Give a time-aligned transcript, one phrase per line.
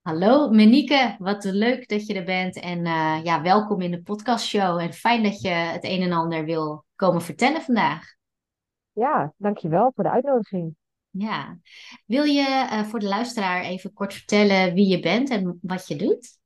[0.00, 4.78] Hallo Monique, wat leuk dat je er bent en eh, ja, welkom in de podcastshow.
[4.78, 8.14] En fijn dat je het een en ander wil komen vertellen vandaag.
[8.92, 10.74] Ja, dankjewel voor de uitnodiging.
[11.10, 11.58] Ja,
[12.06, 15.96] wil je eh, voor de luisteraar even kort vertellen wie je bent en wat je
[15.96, 16.38] doet?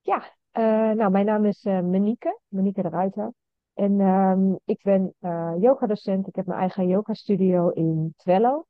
[0.00, 3.32] Ja, eh, nou, mijn naam is Monique, Monique de Ruiter.
[3.74, 5.14] En ehm, ik ben
[5.60, 6.26] yogadocent.
[6.26, 8.66] Ik heb mijn eigen yogastudio in Twello.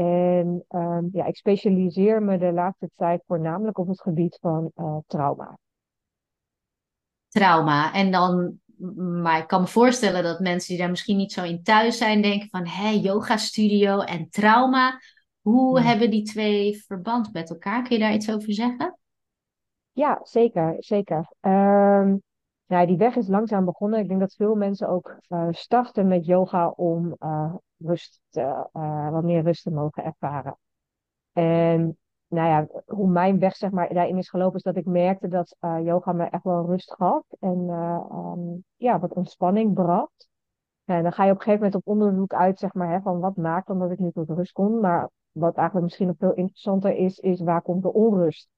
[0.00, 4.72] En ehm, ja, ik specialiseer me de laatste tijd voornamelijk op het gebied van
[5.06, 5.58] trauma.
[7.28, 7.92] Trauma.
[7.92, 8.58] En dan
[8.96, 12.22] maar ik kan me voorstellen dat mensen die daar misschien niet zo in thuis zijn,
[12.22, 15.00] denken van hé, yoga studio en trauma.
[15.40, 17.82] Hoe hebben die twee verband met elkaar?
[17.82, 18.98] Kun je daar iets over zeggen?
[19.92, 21.32] Ja, zeker, zeker.
[21.40, 22.22] Um,
[22.66, 24.00] nou, die weg is langzaam begonnen.
[24.00, 29.22] Ik denk dat veel mensen ook uh, starten met yoga om uh, rust, uh, wat
[29.22, 30.58] meer rust te mogen ervaren.
[31.32, 35.28] En nou ja, hoe mijn weg zeg maar daarin is gelopen, is dat ik merkte
[35.28, 40.28] dat uh, yoga me echt wel rust gaf en um, ja, wat ontspanning bracht.
[40.84, 43.20] En dan ga je op een gegeven moment op onderzoek uit, zeg maar, hè, van
[43.20, 44.80] wat maakt dan dat ik nu tot rust kom.
[44.80, 48.48] Maar wat eigenlijk misschien nog veel interessanter is, is waar komt de onrust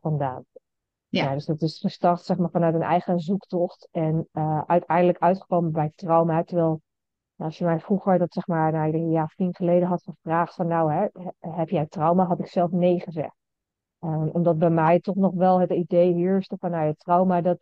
[0.00, 0.44] vandaan?
[1.08, 1.24] Ja.
[1.24, 1.32] ja.
[1.32, 4.28] dus dat is gestart zeg maar, vanuit een eigen zoektocht en
[4.66, 6.42] uiteindelijk uitgekomen bij trauma.
[6.42, 6.80] Terwijl
[7.36, 10.92] als je mij vroeger, dat zeg maar, nou, een jaar geleden had gevraagd van nou,
[10.92, 11.06] hè,
[11.38, 12.24] heb jij trauma?
[12.24, 13.34] Had ik zelf nee gezegd.
[14.00, 17.58] Um, omdat bij mij toch nog wel het idee heerste van nou, het trauma, dat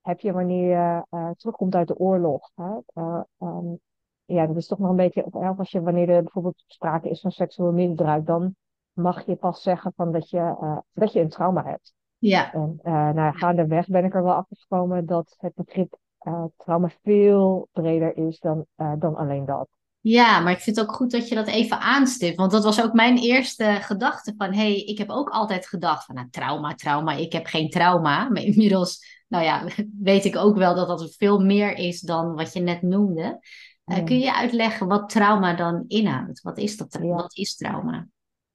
[0.00, 2.50] heb je wanneer je uh, terugkomt uit de oorlog.
[2.54, 2.70] Hè?
[2.94, 3.78] Uh, um,
[4.24, 7.20] ja, dat is toch nog een beetje, of als je wanneer er bijvoorbeeld sprake is
[7.20, 8.54] van seksueel misbruik, dan
[8.92, 11.94] mag je pas zeggen van dat je, uh, dat je een trauma hebt.
[12.18, 12.52] Ja.
[12.52, 12.80] En
[13.14, 18.38] nou, gaandeweg ben ik er wel achtergekomen dat het begrip uh, trauma veel breder is
[18.38, 19.68] dan, uh, dan alleen dat.
[20.00, 22.36] Ja, maar ik vind het ook goed dat je dat even aanstipt.
[22.36, 24.52] Want dat was ook mijn eerste gedachte van...
[24.52, 26.14] hé, hey, ik heb ook altijd gedacht van...
[26.14, 28.24] Nou, trauma, trauma, ik heb geen trauma.
[28.28, 29.64] Maar inmiddels, nou ja,
[30.10, 33.40] weet ik ook wel dat dat veel meer is dan wat je net noemde.
[33.84, 36.40] Uh, Kun je uitleggen wat trauma dan inhoudt?
[36.40, 37.14] Wat is, dat, ja.
[37.14, 38.06] wat is trauma?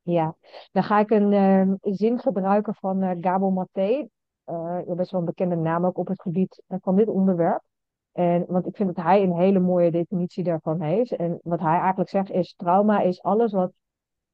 [0.02, 0.36] Ja,
[0.72, 4.08] dan ga ik een uh, zin gebruiken van uh, Gabo Maté
[4.50, 7.64] uh, best wel een bekende naam ook op het gebied eh, van dit onderwerp.
[8.12, 11.12] En, want ik vind dat hij een hele mooie definitie daarvan heeft.
[11.12, 13.72] En wat hij eigenlijk zegt is: trauma is alles wat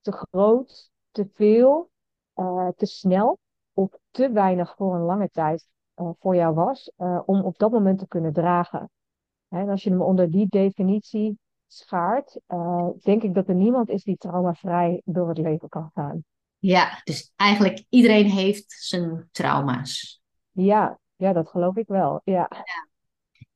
[0.01, 1.89] te groot, te veel,
[2.35, 3.39] uh, te snel
[3.73, 6.91] of te weinig voor een lange tijd voor jou was,
[7.25, 8.89] om op dat moment te kunnen dragen.
[9.47, 12.39] En als je hem onder die definitie schaart,
[13.03, 16.23] denk ik dat er niemand is die traumavrij door het leven kan gaan.
[16.65, 20.21] Ja, dus eigenlijk iedereen heeft zijn trauma's.
[20.51, 22.21] Ja, ja dat geloof ik wel.
[22.23, 22.49] Ja.
[22.49, 22.87] ja.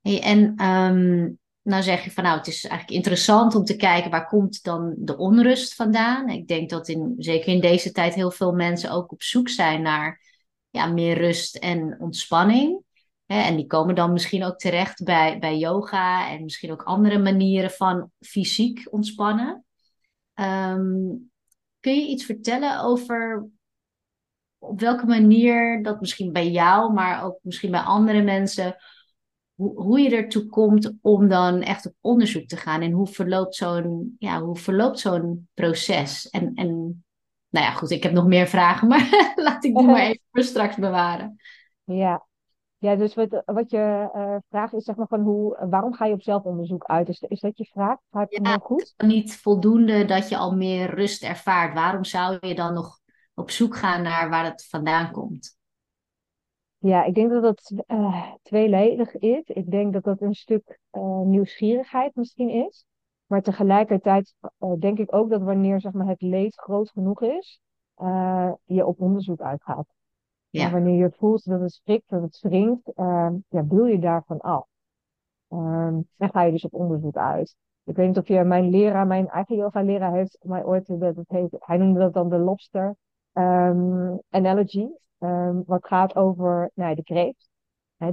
[0.01, 4.12] Hey, en um, nou zeg je van nou, het is eigenlijk interessant om te kijken
[4.12, 6.29] waar komt dan de onrust vandaan.
[6.29, 9.81] Ik denk dat in, zeker in deze tijd heel veel mensen ook op zoek zijn
[9.81, 10.22] naar
[10.69, 12.84] ja, meer rust en ontspanning.
[13.25, 17.72] en die komen dan misschien ook terecht bij, bij yoga en misschien ook andere manieren
[17.72, 19.66] van fysiek ontspannen.
[20.34, 21.31] Um,
[21.80, 23.48] Kun je iets vertellen over
[24.60, 28.76] op welke manier dat misschien bij jou, maar ook misschien bij andere mensen,
[29.54, 33.56] hoe, hoe je ertoe komt om dan echt op onderzoek te gaan en hoe verloopt
[33.56, 36.30] zo'n ja, hoe verloopt zo'n proces?
[36.30, 36.68] En, en
[37.50, 40.44] nou ja, goed, ik heb nog meer vragen, maar laat ik die maar even voor
[40.44, 41.36] straks bewaren.
[41.84, 42.27] Ja,
[42.80, 46.14] ja, dus wat, wat je uh, vraagt is zeg maar van hoe, waarom ga je
[46.14, 47.10] op zelfonderzoek uit?
[47.10, 47.98] Is, is dat je vraag?
[48.12, 48.94] Gaat het ja, goed?
[48.98, 51.74] niet voldoende dat je al meer rust ervaart.
[51.74, 53.00] Waarom zou je dan nog
[53.34, 55.58] op zoek gaan naar waar het vandaan komt?
[56.78, 59.44] Ja, ik denk dat dat uh, tweeledig is.
[59.46, 62.86] Ik denk dat dat een stuk uh, nieuwsgierigheid misschien is.
[63.26, 64.36] Maar tegelijkertijd
[64.80, 67.62] denk ik ook dat wanneer zeg maar, het leed groot genoeg is,
[68.66, 69.97] je op onderzoek uitgaat.
[70.50, 70.72] Ja.
[70.72, 74.68] wanneer je voelt dat het schrikt, dat het wringt, uh, ja, wil je daarvan af.
[75.50, 77.56] Um, en ga je dus op onderzoek uit.
[77.84, 81.30] Ik weet niet of je mijn leraar, mijn eigen yoga-leraar heeft mij ooit, dat het
[81.30, 82.96] heet, hij noemde dat dan de lobster
[83.34, 84.88] um, analogy.
[85.20, 87.49] Um, wat gaat over nou, de kreeft.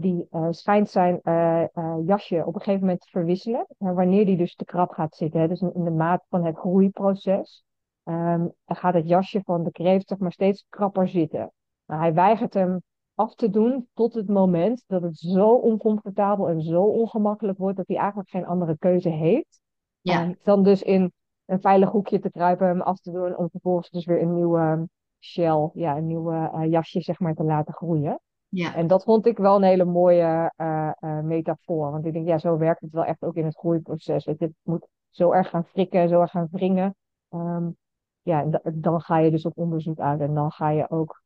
[0.01, 3.67] die uh, schijnt zijn uh, uh, jasje op een gegeven moment te verwisselen.
[3.79, 5.49] wanneer die dus te krap gaat zitten.
[5.49, 7.65] Dus in de maat van het groeiproces.
[8.05, 11.53] Um, gaat het jasje van de kreeft zeg maar, steeds krapper zitten.
[11.95, 12.83] Maar hij weigert hem
[13.15, 17.89] af te doen tot het moment dat het zo oncomfortabel en zo ongemakkelijk wordt dat
[17.89, 19.61] hij eigenlijk geen andere keuze heeft.
[20.01, 20.21] Ja.
[20.21, 21.13] En dan dus in
[21.45, 24.59] een veilig hoekje te kruipen, hem af te doen, om vervolgens dus weer een nieuwe
[24.59, 24.85] ehm,
[25.21, 28.21] shell, ja, een nieuwe uh, jasje zeg maar te laten groeien.
[28.49, 28.75] Ja.
[28.75, 31.91] En dat vond ik wel een hele mooie uh, uh, metafoor.
[31.91, 34.25] Want ik denk, ja, zo werkt het wel echt ook in het groeiproces.
[34.25, 36.97] Het moet zo erg gaan frikken, zo erg gaan wringen.
[37.31, 37.77] Um,
[38.23, 41.23] ja, dan ga je dus op onderzoek uit en dan ga je ook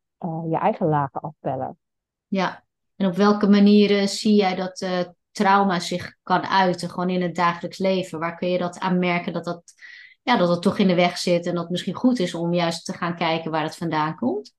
[0.50, 1.78] je eigen lagen afpellen.
[2.26, 2.64] Ja,
[2.96, 5.00] en op welke manieren zie jij dat uh,
[5.30, 8.18] trauma zich kan uiten, gewoon in het dagelijks leven?
[8.18, 9.74] Waar kun je dat aan merken dat dat,
[10.22, 12.54] ja, dat het toch in de weg zit en dat het misschien goed is om
[12.54, 14.56] juist te gaan kijken waar het vandaan komt?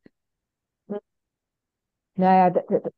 [2.13, 2.91] Nou ja, de,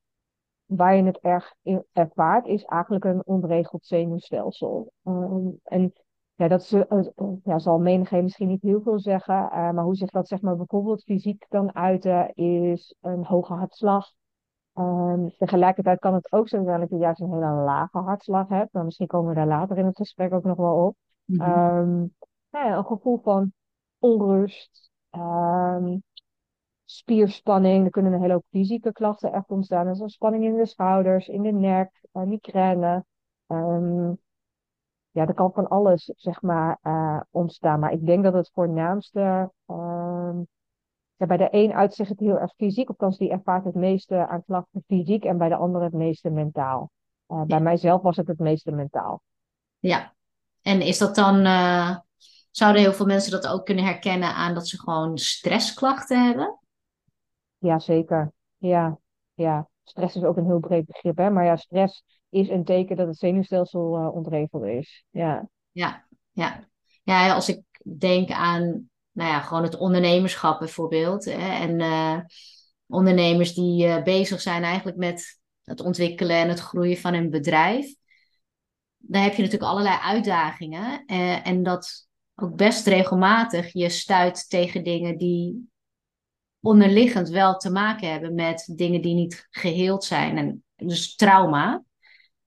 [0.65, 4.93] waar je het erg in ervaart, is eigenlijk een onregeld zenuwstelsel.
[5.03, 5.93] Ehm, en
[6.41, 9.95] ja, dat ze, uh, ja, zal menigeen misschien niet heel veel zeggen, uh, maar hoe
[9.95, 14.11] zich dat zeg maar, bijvoorbeeld fysiek dan uiten, is een hoge hartslag.
[14.73, 18.73] Um, tegelijkertijd kan het ook zo zijn dat je juist een hele lage hartslag hebt.
[18.73, 20.95] Maar misschien komen we daar later in het gesprek ook nog wel op.
[21.25, 22.13] Mm -hmm.
[22.49, 23.53] ja, een gevoel van
[23.99, 26.03] onrust, um,
[26.85, 27.85] spierspanning.
[27.85, 29.95] Er kunnen een hele hoop fysieke klachten echt ontstaan.
[29.95, 33.05] Zoals spanning in de schouders, in de nek, uh, migraine.
[35.11, 37.79] Ja, er kan van alles, zeg maar, uh, ontstaan.
[37.79, 39.51] Maar ik denk dat het voornaamste...
[39.67, 40.47] Um,
[41.15, 42.89] ja, bij de een uitzicht het heel erg fysiek.
[42.89, 45.23] Althans, die ervaart het meeste aan klachten fysiek.
[45.23, 46.91] En bij de andere het meeste mentaal.
[47.27, 49.21] Uh, bij mijzelf was het het meeste mentaal.
[49.79, 50.13] Ja.
[50.61, 51.45] En is dat dan...
[51.45, 51.97] Uh,
[52.51, 56.59] zouden heel veel mensen dat ook kunnen herkennen aan dat ze gewoon stressklachten hebben?
[57.57, 58.31] Ja, zeker.
[58.57, 58.97] Ja,
[59.33, 59.69] ja.
[59.83, 61.29] Stress is ook een heel breed begrip, hè?
[61.29, 65.05] Maar ja, stress is een teken dat het zenuwstelsel uh, ontregeld is.
[65.09, 65.49] Ja.
[65.71, 66.69] Ja, ja.
[67.03, 67.63] Ja, als ik
[67.97, 71.25] denk aan, nou ja, gewoon het ondernemerschap bijvoorbeeld.
[71.25, 72.19] Hè, en uh,
[72.87, 77.95] ondernemers die uh, bezig zijn eigenlijk met het ontwikkelen en het groeien van een bedrijf.
[78.97, 81.05] Daar heb je natuurlijk allerlei uitdagingen.
[81.43, 85.69] en dat ook best regelmatig je stuit tegen dingen die
[86.59, 90.37] onderliggend wel te maken hebben met dingen die niet geheeld zijn.
[90.37, 91.83] En dus trauma.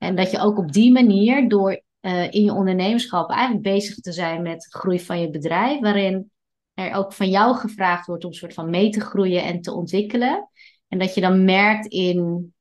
[0.04, 4.12] En dat je ook op die manier, door uh, in je ondernemerschap eigenlijk bezig te
[4.12, 6.30] zijn met groei van je bedrijf, waarin
[6.74, 10.48] er ook van jou gevraagd wordt om soort van mee te groeien en te ontwikkelen.
[10.88, 12.52] En dat je dan merkt in,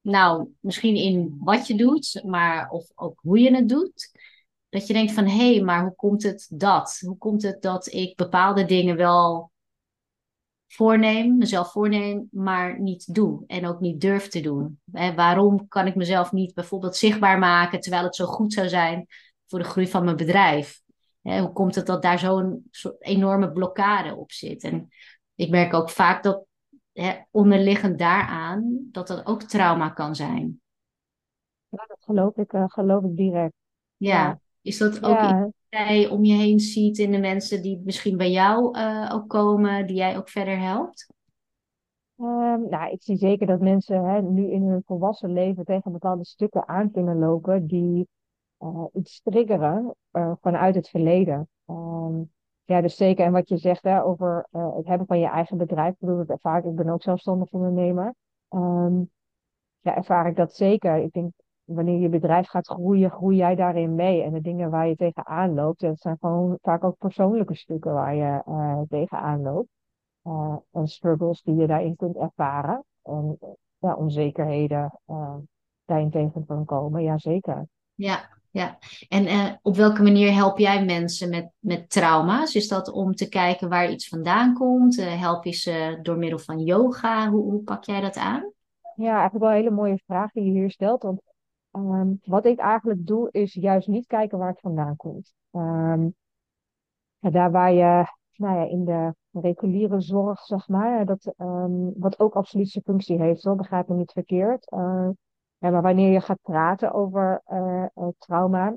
[0.00, 4.10] nou, misschien in wat je doet, maar of ook hoe je het doet.
[4.68, 6.98] Dat je denkt van, hé, hey, maar hoe komt het dat?
[7.06, 9.50] Hoe komt het dat ik bepaalde dingen wel
[10.68, 14.80] voorneem, mezelf voorneem, maar niet doe en ook niet durf te doen.
[14.92, 19.06] Hè, waarom kan ik mezelf niet bijvoorbeeld zichtbaar maken terwijl het zo goed zou zijn
[19.46, 20.80] voor de groei van mijn bedrijf?
[21.22, 24.64] Hè, hoe komt het dat daar zo'n enorme blokkade op zit?
[24.64, 24.88] En
[25.34, 26.44] ik merk ook vaak dat
[26.92, 30.60] hè, onderliggend daaraan dat dat ook trauma kan zijn.
[31.68, 33.54] Ja, dat geloof ik, uh, geloof ik direct.
[33.96, 38.16] Ja, is dat ook ja jij om je heen ziet in de mensen die misschien
[38.16, 41.12] bij jou uh, ook komen, die jij ook verder helpt?
[42.20, 46.24] Um, nou, ik zie zeker dat mensen hè, nu in hun volwassen leven tegen bepaalde
[46.24, 48.08] stukken aan kunnen lopen die
[48.62, 51.48] uh, iets triggeren uh, vanuit het verleden.
[51.66, 52.30] Um,
[52.64, 53.24] ja, dus zeker.
[53.24, 56.28] En wat je zegt hè, over het hebben van je eigen bedrijf, ik bedoel, dat
[56.28, 56.64] ervaar ik.
[56.64, 58.14] Ik ben ook zelfstandig ondernemer.
[58.48, 59.10] Um,
[59.80, 60.96] ja, ervaar ik dat zeker.
[60.96, 61.32] Ik denk
[61.68, 64.22] wanneer je bedrijf gaat groeien, groei jij daarin mee.
[64.22, 68.14] En de dingen waar je tegenaan loopt, dat zijn gewoon vaak ook persoonlijke stukken waar
[68.14, 69.68] je uh, tegenaan loopt.
[70.24, 72.84] Uh, en struggles die je daarin kunt ervaren.
[73.02, 73.38] En
[73.78, 75.34] ja, onzekerheden uh,
[75.84, 77.66] daarin tegen kunnen komen, ja zeker.
[77.94, 78.18] Ja,
[78.50, 78.78] ja.
[79.08, 82.54] En op welke manier help jij mensen met, met trauma's?
[82.54, 84.96] Is dat om te kijken waar iets vandaan komt?
[84.96, 87.30] help je ze door middel van yoga?
[87.30, 88.52] Hoe, hoe pak jij dat aan?
[88.94, 91.02] Ja, eigenlijk wel een hele mooie vraag die je hier stelt.
[91.02, 91.20] Want
[91.78, 95.34] Um, wat ik eigenlijk doe, is juist niet kijken waar het vandaan komt.
[95.52, 96.14] Um,
[97.18, 98.04] daar waar je
[98.34, 103.20] nou ja, in de reguliere zorg, zeg maar, dat, um, wat ook absoluut zijn functie
[103.20, 104.70] heeft, zo begrijp me niet verkeerd.
[105.58, 108.76] Maar wanneer je gaat praten over uh, uh, trauma,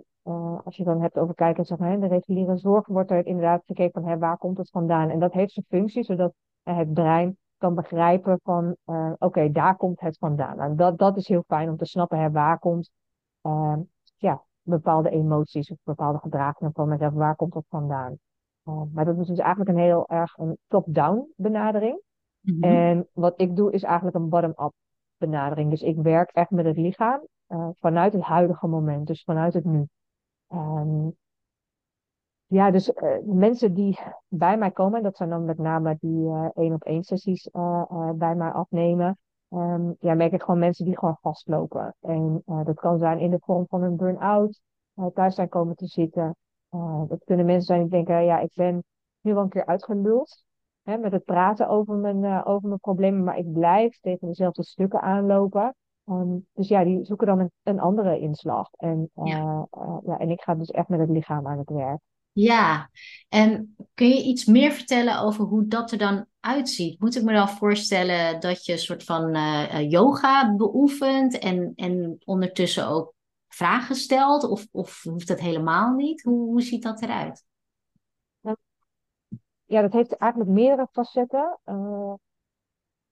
[0.64, 3.64] als je dan hebt over kijken, zeg maar, in de reguliere zorg, wordt er inderdaad
[3.66, 5.10] gekeken van waar komt het vandaan.
[5.10, 10.00] En dat heeft zijn functie, zodat het brein kan begrijpen van, uh, oké, daar komt
[10.00, 10.60] het vandaan.
[10.60, 12.92] En dat, dat is heel fijn om te snappen, hè, waar komt
[13.42, 13.78] uh,
[14.18, 18.18] ja, bepaalde emoties of bepaalde gedragingen van mezelf, waar komt dat vandaan?
[18.66, 22.02] Uh, maar dat is dus eigenlijk een heel erg een top-down benadering.
[22.42, 22.64] Mm -hmm.
[22.64, 24.74] En wat ik doe is eigenlijk een bottom-up
[25.18, 25.70] benadering.
[25.70, 27.22] Dus ik werk echt met het lichaam
[27.80, 29.88] vanuit het huidige moment, dus vanuit het nu.
[30.54, 31.16] Um,
[32.52, 36.50] ja, dus uh, mensen die bij mij komen, dat zijn dan met name die uh,
[36.54, 39.18] één op één sessies uh, bij mij afnemen.
[39.50, 41.96] Um, ja, merk ik gewoon mensen die gewoon vastlopen.
[42.02, 44.62] En dat kan zijn in de vorm van een burn-out,
[45.14, 46.36] thuis zijn komen te zitten.
[47.08, 48.84] dat kunnen mensen zijn die denken, ja, ik ben
[49.22, 50.46] nu wel een keer uitgeluld
[50.84, 55.02] hè, met het praten over mijn, over mijn problemen, maar ik blijf tegen dezelfde stukken
[55.02, 55.76] aanlopen.
[56.06, 58.70] Um, dus ja, die zoeken dan een, een andere inslag.
[58.72, 59.68] En, ja.
[60.06, 62.00] ja, en ik ga dus echt met het lichaam aan het werk.
[62.34, 62.90] Ja,
[63.30, 67.00] en kun je iets meer vertellen over hoe dat er dan uitziet?
[67.00, 71.74] Moet ik me dan voorstellen dat je een soort van eh, eh, yoga beoefent en,
[71.76, 73.14] en ondertussen ook
[73.48, 74.44] vragen stelt?
[74.44, 76.22] Of, of hoeft dat helemaal niet?
[76.22, 77.46] Hoe, hoe ziet dat eruit?
[79.66, 81.60] Ja, dat heeft eigenlijk meerdere facetten.
[81.66, 82.14] Uh,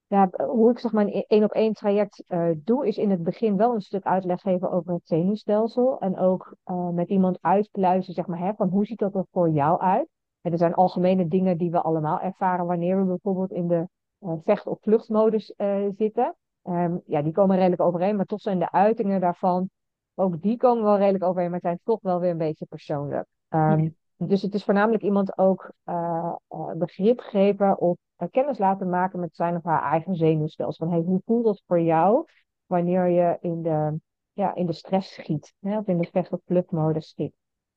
[0.09, 3.23] ja, hoe ik zeg maar een één op één traject uh, doe, is in het
[3.23, 5.99] begin wel een stuk uitleg geven over het zenuwstelsel.
[5.99, 9.49] En ook uh, met iemand uitpluizen, zeg maar, hè, van hoe ziet dat er voor
[9.49, 10.07] jou uit?
[10.41, 13.87] En er zijn algemene dingen die we allemaal ervaren wanneer we bijvoorbeeld in de
[14.19, 15.53] uh, vecht- of vluchtmodus
[15.97, 16.35] zitten.
[16.63, 19.69] Um, ja, die komen redelijk overeen, maar toch zijn de uitingen daarvan,
[20.15, 23.27] ook die komen wel redelijk overeen, maar zijn toch wel weer een beetje persoonlijk.
[23.49, 23.95] Um,
[24.27, 26.33] dus het is voornamelijk iemand ook uh,
[26.77, 30.85] begrip geven of uh, kennis laten maken met zijn of haar eigen zenuwstelsel.
[30.85, 32.25] Van, hey, hoe voelt dat voor jou
[32.65, 33.99] wanneer je in de,
[34.33, 35.53] ja, in de stress schiet?
[35.59, 37.33] Hè, of in de vecht- of vluchtmodus schiet.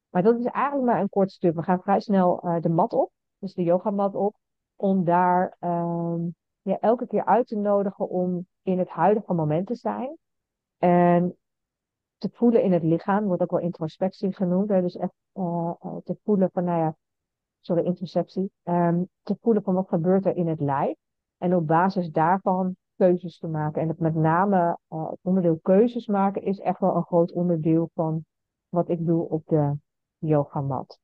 [0.08, 1.54] Maar dat is eigenlijk maar een kort stuk.
[1.54, 4.36] We gaan vrij snel de mat op, dus de yogamat op,
[4.76, 6.20] om daar ehm,
[6.62, 10.16] ja, elke keer uit te nodigen om in het huidige moment te zijn.
[10.78, 11.36] En
[12.22, 14.68] te voelen in het lichaam, wordt ook wel introspectie genoemd.
[14.68, 14.80] Hè?
[14.80, 15.72] Dus echt uh,
[16.04, 16.94] te voelen van, nou ja,
[17.60, 18.50] sorry, interceptie.
[18.62, 20.96] Um, te voelen van wat gebeurt er in het lijf.
[21.38, 23.82] En op basis daarvan keuzes te maken.
[23.82, 27.90] En het met name uh, het onderdeel keuzes maken is echt wel een groot onderdeel
[27.94, 28.24] van
[28.68, 29.74] wat ik doe op de
[30.18, 30.98] yogamat.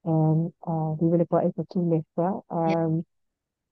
[0.00, 2.42] En uh, die wil ik wel even toelichten.
[2.48, 3.04] Um,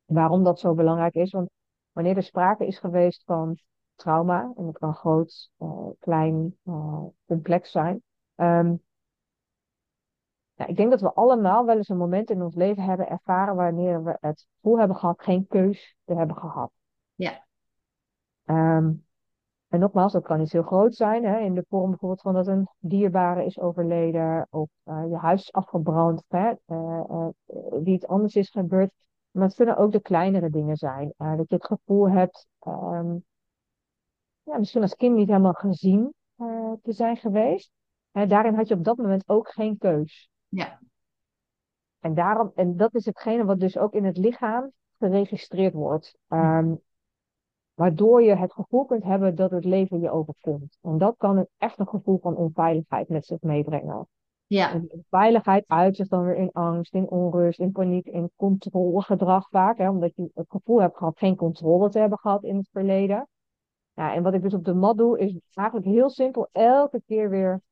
[0.04, 1.32] Waarom dat zo belangrijk is.
[1.32, 1.48] Want
[1.92, 3.56] wanneer er sprake is geweest van
[3.96, 4.52] trauma.
[4.56, 8.02] En dat kan groot, uh, klein, uh, complex zijn.
[8.36, 8.84] Um,
[10.56, 13.56] nou, ik denk dat we allemaal wel eens een moment in ons leven hebben ervaren
[13.56, 16.70] wanneer we het gevoel hebben gehad geen keus te hebben gehad.
[17.14, 17.44] Ja.
[18.44, 19.04] Um,
[19.68, 22.46] en nogmaals, dat kan iets heel groot zijn, hè, in de vorm bijvoorbeeld van dat
[22.46, 27.28] een dierbare is overleden, of uh, je huis is afgebrand, hè, uh,
[27.70, 28.90] wie iets anders is gebeurd.
[29.30, 31.14] Maar het kunnen ook de kleinere dingen zijn.
[31.16, 33.24] dat je het gevoel hebt, um,
[34.46, 37.70] ja, misschien als kind niet helemaal gezien uh, te zijn geweest.
[38.10, 40.30] Hè, daarin had je op dat moment ook geen keus.
[40.48, 40.80] Ja.
[42.00, 46.16] En, daarom, en dat is hetgene wat dus ook in het lichaam geregistreerd wordt.
[46.28, 46.80] Um,
[47.74, 50.78] waardoor je het gevoel kunt hebben dat het leven je overkomt.
[50.82, 54.08] En dat kan een, echt een gevoel van onveiligheid met zich meebrengen.
[54.46, 54.72] Ja.
[54.72, 59.78] En veiligheid uit zich dan weer in angst, in onrust, in paniek, in controlegedrag vaak.
[59.78, 63.28] Hè, omdat je het gevoel hebt gehad geen controle te hebben gehad in het verleden.
[63.96, 67.30] Ja, en wat ik dus op de mat doe, is eigenlijk heel simpel elke keer
[67.30, 67.62] weer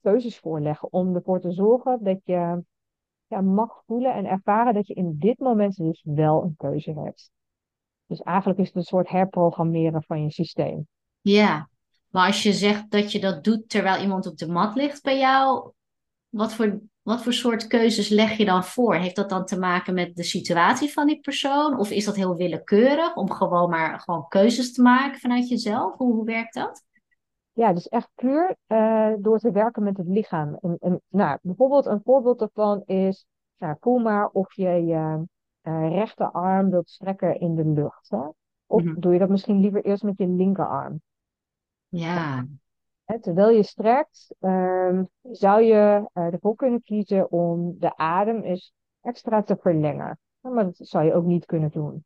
[0.00, 0.92] keuzes voorleggen.
[0.92, 2.62] Om ervoor te zorgen dat je
[3.26, 7.30] ja, mag voelen en ervaren dat je in dit moment dus wel een keuze hebt.
[8.06, 10.86] Dus eigenlijk is het een soort herprogrammeren van je systeem.
[11.20, 11.68] Ja,
[12.08, 15.18] maar als je zegt dat je dat doet terwijl iemand op de mat ligt bij
[15.18, 15.72] jou,
[16.28, 18.94] wat voor wat voor soort keuzes leg je dan voor?
[18.94, 21.78] Heeft dat dan te maken met de situatie van die persoon?
[21.78, 25.96] Of is dat heel willekeurig om gewoon maar gewoon keuzes te maken vanuit jezelf?
[25.96, 26.84] Hoe, hoe werkt dat?
[27.52, 30.58] Ja, dus echt puur uh, door te werken met het lichaam.
[30.60, 33.26] En, en, nou, bijvoorbeeld een voorbeeld daarvan is,
[33.58, 35.24] nou, voel maar of je je
[35.62, 38.10] uh, rechterarm wilt strekken in de lucht.
[38.10, 38.22] Hè?
[38.66, 39.00] Of mm -hmm.
[39.00, 41.00] doe je dat misschien liever eerst met je linkerarm?
[41.88, 42.46] Ja.
[43.20, 49.42] Terwijl je strekt, um, zou je uh, ervoor kunnen kiezen om de adem eens extra
[49.42, 50.18] te verlengen.
[50.40, 52.04] Maar dat zou je ook niet kunnen doen.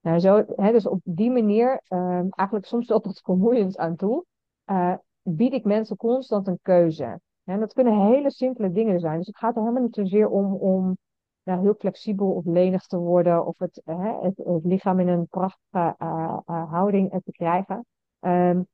[0.00, 4.24] Nou, zo, dus op die manier, um, eigenlijk soms tot vermoeiend aan toe,
[4.70, 7.20] uh, bied ik mensen constant een keuze.
[7.44, 9.18] En dat kunnen hele simpele dingen zijn.
[9.18, 10.96] Dus het gaat er helemaal niet zozeer om, om
[11.42, 16.70] nou, heel flexibel of lenig te worden of het, het, lichaam in een prachtige uh,
[16.70, 17.86] houding te krijgen.
[18.20, 18.66] Um,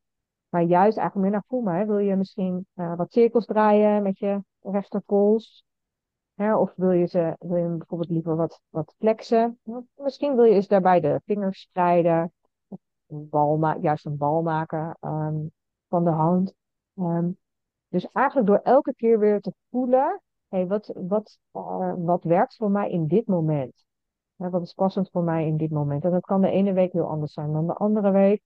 [0.54, 1.86] maar juist eigenlijk meer naar voel maar.
[1.86, 5.64] Wil je misschien uh, wat cirkels draaien met je rechterpols?
[6.34, 6.56] Hè?
[6.56, 9.58] Of wil je, ze, wil je bijvoorbeeld liever wat, wat flexen?
[9.94, 12.32] Misschien wil je eens daarbij de vingers spreiden.
[12.68, 15.50] Of een bal juist een bal maken um,
[15.88, 16.54] van de hand.
[16.94, 17.36] Um,
[17.88, 20.20] dus eigenlijk door elke keer weer te voelen.
[20.48, 23.84] Hey, wat, wat, uh, wat werkt voor mij in dit moment?
[24.36, 26.04] Hè, wat is passend voor mij in dit moment?
[26.04, 28.42] En dat kan de ene week heel anders zijn dan de andere week.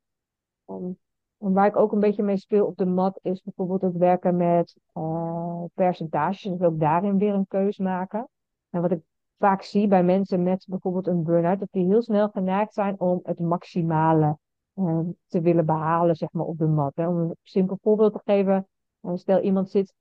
[0.66, 0.98] Um,
[1.38, 4.76] waar ik ook een beetje mee speel op de mat is bijvoorbeeld het werken met
[4.94, 6.42] uh, percentages.
[6.42, 8.28] Dus ook daarin weer een keus maken.
[8.70, 9.00] En wat ik
[9.38, 13.20] vaak zie bij mensen met bijvoorbeeld een burn-out, dat die heel snel geneigd zijn om
[13.22, 14.38] het maximale
[14.74, 16.92] uh, te willen behalen, zeg maar, op de mat.
[16.94, 17.08] Hè.
[17.08, 18.68] Om een simpel voorbeeld te geven.
[19.02, 19.94] Uh, stel iemand zit,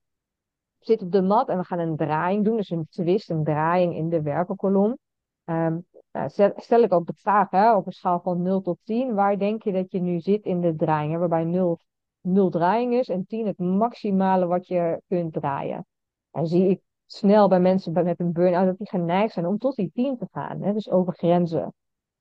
[0.79, 3.95] zit op de mat en we gaan een draaiing doen, dus een twist, een draaiing
[3.95, 4.97] in de werkelkolom.
[5.45, 5.85] Um,
[6.17, 9.39] nou, stel ik ook de vraag hè, op een schaal van 0 tot 10, waar
[9.39, 11.11] denk je dat je nu zit in de draaiing?
[11.13, 11.79] Hè, waarbij 0,
[12.21, 15.85] 0 draaiing is en 10 het maximale wat je kunt draaien.
[16.31, 19.75] En zie ik snel bij mensen met een burn-out dat die geneigd zijn om tot
[19.75, 20.61] die tien te gaan.
[20.61, 20.73] Hè?
[20.73, 21.73] Dus over grenzen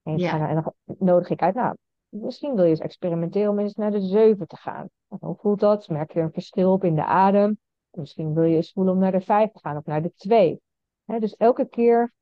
[0.03, 0.29] Ja.
[0.29, 0.47] gaan.
[0.47, 1.75] En dan nodig ik uit, nou,
[2.09, 4.89] misschien wil je eens experimenteren om eens naar de zeven te gaan.
[5.09, 5.89] En hoe voelt dat?
[5.89, 7.57] Merk je een verschil op in de adem?
[7.91, 10.61] Misschien wil je eens voelen om naar de vijf te gaan of naar de twee.
[11.05, 12.13] Hè, dus elke keer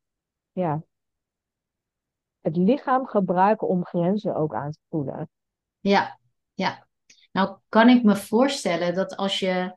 [0.51, 0.83] ja,
[2.45, 5.29] het lichaam gebruiken om grenzen ook aan te voelen.
[5.79, 6.19] Ja,
[6.53, 6.87] ja.
[7.31, 9.75] Nou kan ik me voorstellen dat als je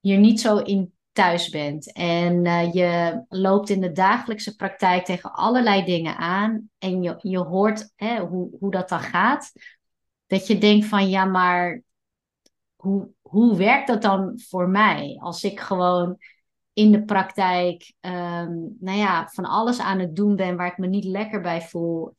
[0.00, 5.32] hier niet zo in thuis bent en eh, je loopt in de dagelijkse praktijk tegen
[5.32, 9.52] allerlei dingen aan en je, je hoort hè, hoe, hoe dat dan gaat,
[10.26, 11.82] dat je denkt van ja, maar
[12.76, 16.18] hoe, hoe werkt dat dan voor mij als ik gewoon
[16.72, 20.86] in de praktijk ehm, nou ja, van alles aan het doen ben waar ik me
[20.86, 22.16] niet lekker bij voel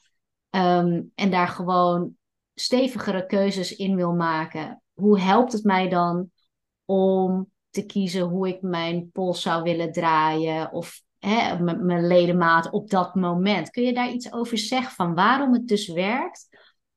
[0.49, 2.15] ehm, en daar gewoon
[2.53, 4.81] stevigere keuzes in wil maken.
[4.93, 6.31] Hoe helpt het mij dan
[6.85, 11.01] om te kiezen hoe ik mijn pols zou willen draaien of
[11.59, 13.69] mijn ledemaat op dat moment?
[13.69, 16.47] Kun je daar iets over zeggen van waarom het dus werkt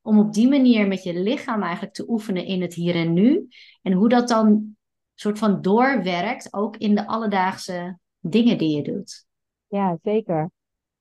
[0.00, 3.48] om op die manier met je lichaam eigenlijk te oefenen in het hier en nu
[3.82, 4.75] en hoe dat dan
[5.20, 9.26] soort van doorwerkt ook in de alledaagse dingen die je doet?
[9.66, 10.50] Ja, zeker.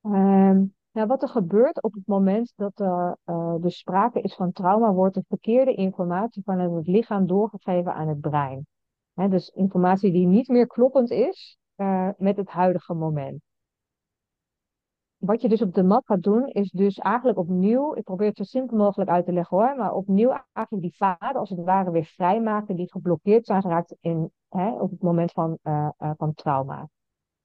[0.01, 4.51] Ehm, nou, wat er gebeurt op het moment dat er eh, dus sprake is van
[4.51, 8.67] trauma, wordt de verkeerde informatie vanuit het lichaam doorgegeven aan het brein.
[9.29, 13.41] Dus informatie die niet meer kloppend is eh, met het huidige moment.
[15.25, 18.37] Wat je dus op de mat gaat doen, is dus eigenlijk opnieuw, ik probeer het
[18.37, 21.91] zo simpel mogelijk uit te leggen hoor, maar opnieuw eigenlijk die vaten als het ware
[21.91, 26.33] weer vrijmaken die geblokkeerd zijn geraakt in, hè, op het moment van, eh, eh, van
[26.33, 26.89] trauma.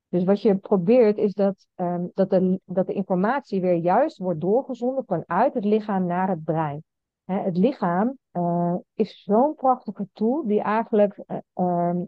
[0.09, 4.41] Dus wat je probeert is dat, ehm, dat, de, dat de informatie weer juist wordt
[4.41, 6.83] doorgezonden vanuit het lichaam naar het brein.
[7.25, 12.05] Hè, het lichaam eh, is zo'n prachtige tool die eigenlijk eh, ehm,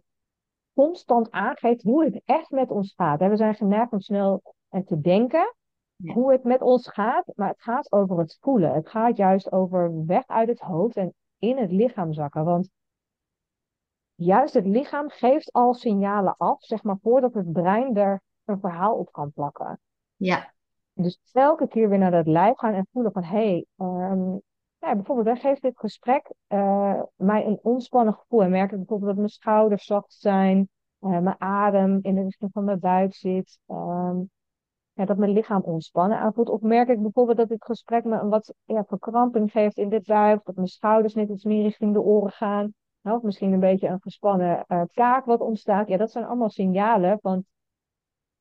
[0.75, 3.21] constant aangeeft hoe het echt met ons gaat.
[3.21, 5.55] We zijn geneigd om snel eh, te denken.
[6.05, 8.75] Hoe het met ons gaat, maar het gaat over het voelen.
[8.75, 12.45] Het gaat juist over weg uit het hoofd en in het lichaam zakken.
[12.45, 12.71] Want
[14.15, 18.97] juist het lichaam geeft al signalen af, zeg maar, voordat het brein er een verhaal
[18.97, 19.81] op kan plakken.
[20.17, 20.53] Ja,
[20.93, 23.67] Dus elke keer weer naar dat lijf gaan en voelen van, hé, hey,
[24.79, 28.43] ja, bijvoorbeeld, geeft dit gesprek eh, mij een ontspannen gevoel.
[28.43, 32.51] En merk ik bijvoorbeeld dat mijn schouders zacht zijn, eh, mijn adem in de richting
[32.53, 34.21] van mijn buik zit, ehm,
[34.93, 36.49] ja, dat mijn lichaam ontspannen aanvoelt.
[36.49, 40.07] Of merk ik bijvoorbeeld dat dit gesprek me een wat ja, verkramping geeft in dit
[40.07, 42.75] buik, dat mijn schouders net iets meer richting de oren gaan.
[43.01, 45.89] Nou, of misschien een beetje een gespannen eh, kaak wat ontstaat.
[45.89, 47.45] Ja, dat zijn allemaal signalen van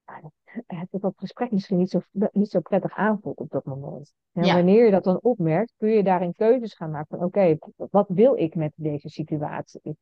[0.05, 1.99] ja, dat- dat dat gesprek misschien niet zo,
[2.31, 4.13] niet zo prettig aanvoelt op dat moment.
[4.31, 4.53] En Ja.
[4.53, 8.35] wanneer je dat dan opmerkt, kun je daarin keuzes gaan maken van oké, wat wil
[8.37, 9.97] ik met deze situatie?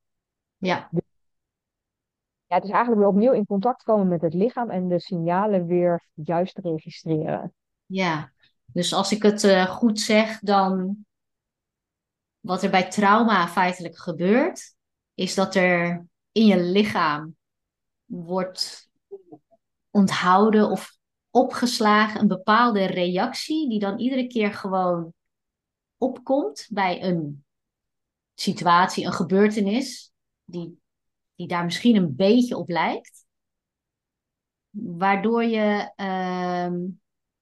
[0.57, 0.89] ja,
[2.49, 5.65] Ja, het is eigenlijk weer opnieuw in contact komen met het lichaam en de signalen
[5.65, 7.53] weer juist registreren.
[7.85, 8.31] ja.
[8.73, 10.97] Dus als ik het eh, goed zeg, dan
[12.39, 14.75] wat er bij trauma feitelijk gebeurt,
[15.13, 17.35] is dat er in je lichaam
[18.05, 18.89] wordt
[19.89, 20.97] onthouden of
[21.29, 25.13] opgeslagen een bepaalde reactie die dan iedere keer gewoon
[25.97, 27.45] opkomt bij een
[28.33, 30.11] situatie, een gebeurtenis
[30.43, 30.78] die,
[31.39, 33.25] die daar misschien een beetje op lijkt.
[34.69, 36.87] Waardoor je ehm,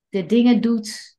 [0.09, 1.17] de dingen doet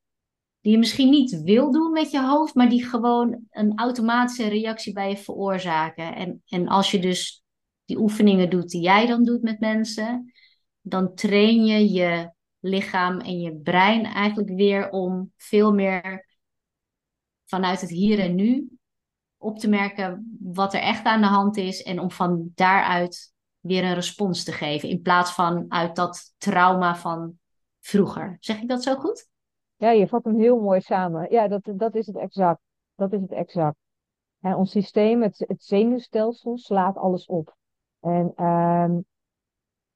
[0.60, 4.92] die je misschien niet wil doen met je hoofd, maar die gewoon een automatische reactie
[4.92, 6.14] bij je veroorzaken.
[6.14, 7.44] En, en als je dus
[7.84, 10.32] die oefeningen doet die jij dan doet met mensen,
[10.80, 16.26] dan train je je lichaam en je brein eigenlijk weer om veel meer
[17.44, 18.77] vanuit het hier en nu
[19.38, 23.84] op te merken wat er echt aan de hand is en om van daaruit weer
[23.84, 27.38] een respons te geven in plaats van uit dat trauma van
[27.80, 28.36] vroeger.
[28.40, 29.28] Zeg ik dat zo goed?
[29.76, 31.30] Ja, je vat hem heel mooi samen.
[31.30, 32.60] Ja, dat, dat is het exact.
[32.94, 33.76] Dat is het exact.
[34.38, 37.56] Hè, ons systeem, het, zenuwstelsel, slaat alles op.
[38.00, 39.00] En ehm,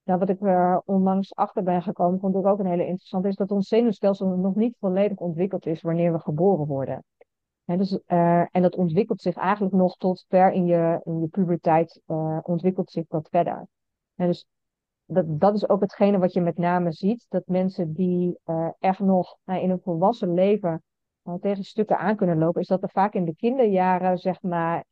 [0.03, 3.51] wat ik er onlangs achter ben gekomen, vond ik ook een hele interessante, is dat
[3.51, 7.05] ons zenuwstelsel nog niet volledig ontwikkeld is wanneer we geboren worden.
[7.65, 11.27] Hè, dus, eh, en dat ontwikkelt zich eigenlijk nog tot ver in je, in je
[11.27, 13.67] puberteit, eh, ontwikkelt zich dat verder.
[14.15, 14.47] En dus
[15.05, 18.99] dat, dat is ook hetgene wat je met name ziet, dat mensen die eh, echt
[18.99, 20.83] nog nou, in een volwassen leven
[21.41, 24.85] tegen stukken aan kunnen lopen, is dat er vaak in de kinderjaren, zeg maar,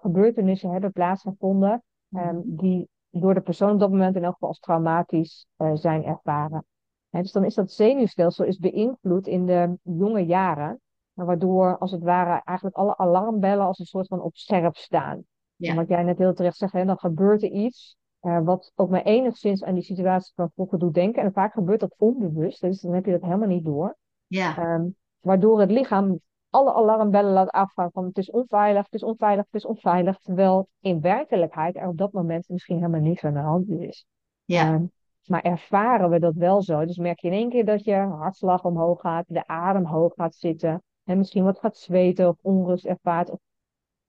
[0.00, 1.82] gebeurtenissen hebben plaatsgevonden
[2.12, 6.64] ehm, die door de persoon op dat moment in elk geval als traumatisch zijn ervaren.
[7.10, 10.80] Hè, dus dan is dat zenuwstelsel is beïnvloed in de jonge jaren,
[11.14, 15.24] waardoor als het ware eigenlijk alle alarmbellen als een soort van op scherp staan.
[15.56, 15.70] Ja.
[15.70, 17.96] En wat jij net heel terecht zegt, hè, dan gebeurt er iets.
[18.22, 21.22] Uh, wat ook maar enigszins aan die situatie van vroeger doet denken.
[21.22, 23.96] En vaak gebeurt dat onbewust, dus dan heb je dat helemaal niet door.
[24.26, 24.74] Ja.
[24.74, 29.44] Um, waardoor het lichaam alle alarmbellen laat afgaan van het is onveilig, het is onveilig,
[29.44, 30.18] het is onveilig.
[30.18, 34.06] Terwijl in werkelijkheid er op dat moment misschien helemaal niks aan de hand is.
[34.44, 34.74] Ja.
[34.74, 34.90] Um,
[35.24, 36.84] maar ervaren we dat wel zo?
[36.84, 40.34] Dus merk je in één keer dat je hartslag omhoog gaat, de adem hoog gaat
[40.34, 40.82] zitten.
[41.04, 43.30] En misschien wat gaat zweten of onrust ervaart.
[43.30, 43.38] Of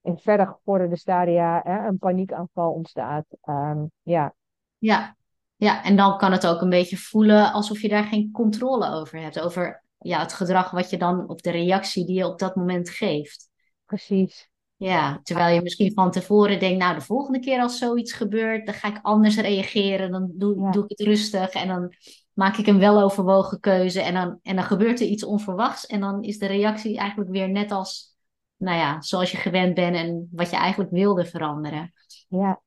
[0.02, 3.26] in verder gevorderde stadia hè, een paniekaanval ontstaat.
[3.44, 4.36] Um, ja.
[4.78, 5.16] ja.
[5.58, 9.20] Ja, en dan kan het ook een beetje voelen alsof je daar geen controle over
[9.20, 9.40] hebt.
[9.40, 12.90] Over ja, het gedrag wat je dan, of de reactie die je op dat moment
[12.90, 13.50] geeft.
[13.86, 14.50] Precies.
[14.78, 18.76] Ja, terwijl je misschien van tevoren denkt, nou de volgende keer als zoiets gebeurt, dan
[18.76, 20.12] ga ik anders reageren.
[20.12, 21.94] Dan doe, doe ik het rustig en dan
[22.36, 24.02] maak ik een weloverwogen keuze.
[24.02, 27.50] En dan, en dan gebeurt er iets onverwachts en dan is de reactie eigenlijk weer
[27.50, 28.18] net als,
[28.58, 31.94] nou ja, zoals je gewend bent en wat je eigenlijk wilde veranderen.
[32.28, 32.62] Ja,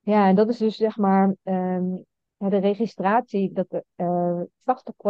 [0.00, 2.04] ja en dat is dus zeg maar um,
[2.36, 4.44] de registratie, dat uh, 80%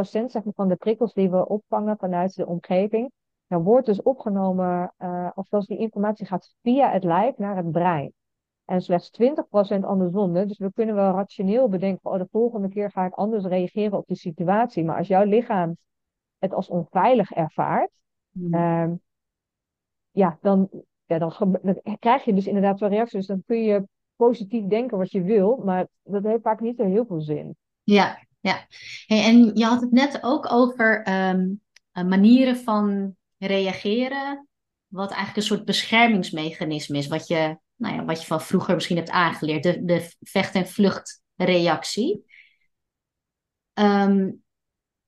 [0.03, 3.13] zeg maar, van de prikkels die we opvangen vanuit de omgeving,
[3.47, 7.71] dan wordt dus opgenomen, uh, of zelfs die informatie gaat via het lijf naar het
[7.71, 8.13] brein.
[8.65, 10.33] En slechts 20% andersom.
[10.33, 14.07] Dus we kunnen wel rationeel bedenken, oh, de volgende keer ga ik anders reageren op
[14.07, 14.85] die situatie.
[14.85, 15.77] Maar als jouw lichaam
[16.39, 17.91] het als onveilig ervaart,
[18.33, 18.55] Hmm.
[18.55, 18.91] uh,
[20.11, 20.69] ja, dan,
[21.07, 23.19] ja, dan, dan, krijg je dus inderdaad zo'n reactie.
[23.19, 26.85] Dus dan kun je positief denken wat je wil, maar dat heeft vaak niet zo
[26.85, 27.57] heel veel zin.
[27.83, 28.67] Ja, ja.
[29.07, 31.61] Hey, en je had het net ook over um,
[31.93, 34.49] manieren van reageren,
[34.87, 38.97] wat eigenlijk een soort beschermingsmechanisme is, wat je, nou ja, wat je van vroeger misschien
[38.97, 42.25] hebt aangeleerd, de, de vecht- en vluchtreactie.
[43.75, 44.43] Um,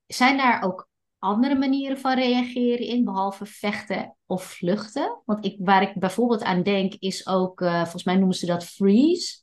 [0.07, 5.23] zijn daar ook andere manieren van reageren in, behalve vechten of vluchten?
[5.25, 8.65] Want ik, waar ik bijvoorbeeld aan denk, is ook, uh, volgens mij noemen ze dat
[8.65, 9.43] freeze.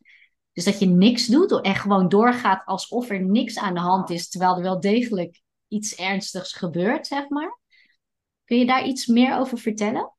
[0.54, 4.30] Dus dat je niks doet en gewoon doorgaat alsof er niks aan de hand is,
[4.30, 7.60] terwijl er wel degelijk iets ernstigs gebeurt, zeg maar.
[8.44, 10.14] Kun je daar iets meer over vertellen?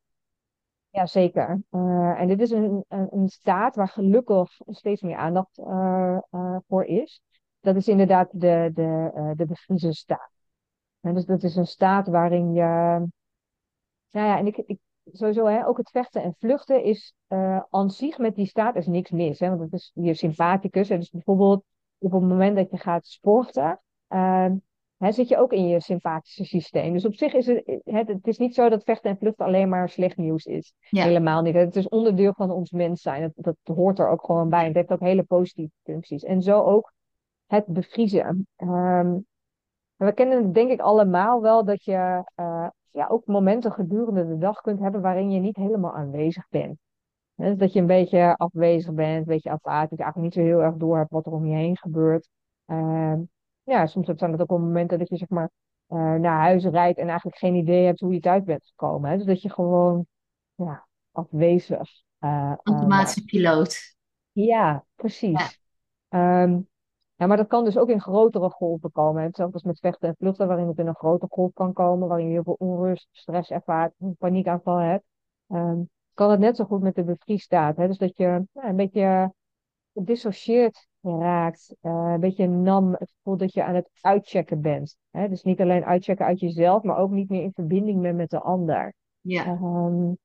[0.93, 1.63] Ja, zeker.
[1.71, 6.85] Uh, en dit is een, een, staat waar gelukkig steeds meer aandacht uh, uh, voor
[6.85, 7.23] is.
[7.61, 10.31] Dat is inderdaad de, de, de bevriezen staat.
[11.01, 12.63] En dus dat is een staat waarin je.
[14.11, 14.79] Nou ja, en ik, ik
[15.13, 17.15] sowieso, hè, ook het vechten en vluchten is
[17.71, 19.39] aan zich met die staat is niks mis.
[19.39, 20.89] Hè, want het is je sympathicus.
[20.89, 21.65] Hè, dus bijvoorbeeld
[21.99, 23.81] op het moment dat je gaat sporten
[25.03, 26.93] hè, zit je ook in je sympathische systeem.
[26.93, 29.69] Dus op zich is het, het, het is niet zo dat vechten en vluchten alleen
[29.69, 30.75] maar slecht nieuws is.
[30.89, 31.05] Ja.
[31.05, 31.55] Helemaal niet.
[31.55, 33.33] Het is onderdeel van ons mens zijn.
[33.35, 34.61] Dat, dat hoort er ook gewoon bij.
[34.61, 36.23] En het heeft ook hele positieve functies.
[36.23, 36.93] En zo ook
[37.47, 38.47] het bevriezen.
[38.57, 39.27] Um,
[39.97, 44.39] we kennen het denk ik allemaal wel dat je uh, ja, ook momenten gedurende de
[44.39, 46.79] dag kunt hebben waarin je niet helemaal aanwezig bent.
[47.35, 50.75] Dus dat je een beetje afwezig bent, een beetje apathisch, eigenlijk niet zo heel erg
[50.75, 52.29] door hebt wat er om je heen gebeurt.
[52.67, 53.15] Uh,
[53.63, 55.51] ja, soms zijn het ook wel momenten dat je zeg maar
[55.89, 59.11] uh, naar huis rijdt en eigenlijk geen idee hebt hoe je thuis bent gekomen.
[59.11, 59.17] Hè?
[59.17, 60.07] Dus dat je gewoon
[60.55, 61.91] ja, afwezig.
[62.21, 63.97] Uh, Automatische piloot.
[64.33, 65.61] Ja, precies.
[66.09, 66.43] Ja.
[66.43, 66.69] Um,
[67.15, 69.23] ja, maar dat kan dus ook in grotere golven komen.
[69.23, 72.27] Hetzelfde als met vechten en vluchten, waarin het in een grote golf kan komen, waarin
[72.27, 75.05] je heel veel onrust, stress ervaart, een paniekaanval hebt.
[75.49, 77.77] Um, kan het net zo goed met de bevriesstaat.
[77.77, 77.87] Hè?
[77.87, 79.35] Dus dat je een beetje
[79.95, 84.97] gedissocieerd raakt, uh, een beetje nam, het gevoel dat je aan het uitchecken bent.
[85.11, 85.29] Hè?
[85.29, 88.41] Dus niet alleen uitchecken uit jezelf, maar ook niet meer in verbinding bent met de
[88.41, 88.95] ander.
[89.21, 89.47] Ja.
[89.47, 90.19] Um,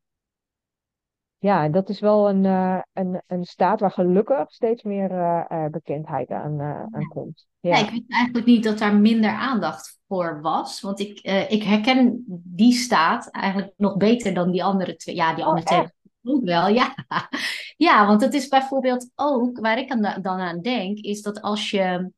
[1.39, 5.65] ja, dat is wel een, uh, een, een staat waar gelukkig steeds meer uh, uh,
[5.65, 7.47] bekendheid aan, aan komt.
[7.59, 7.77] Ja.
[7.77, 7.85] ja.
[7.85, 10.81] ik weet eigenlijk niet dat daar minder aandacht voor was.
[10.81, 15.15] Want ik, ik herken die staat eigenlijk nog beter dan die andere twee.
[15.15, 15.95] Ja, die andere oh, twee
[16.27, 16.95] ook wel, ja.
[17.77, 19.89] Ja, want het is bijvoorbeeld ook, waar ik
[20.21, 22.11] dan aan denk, is dat als je...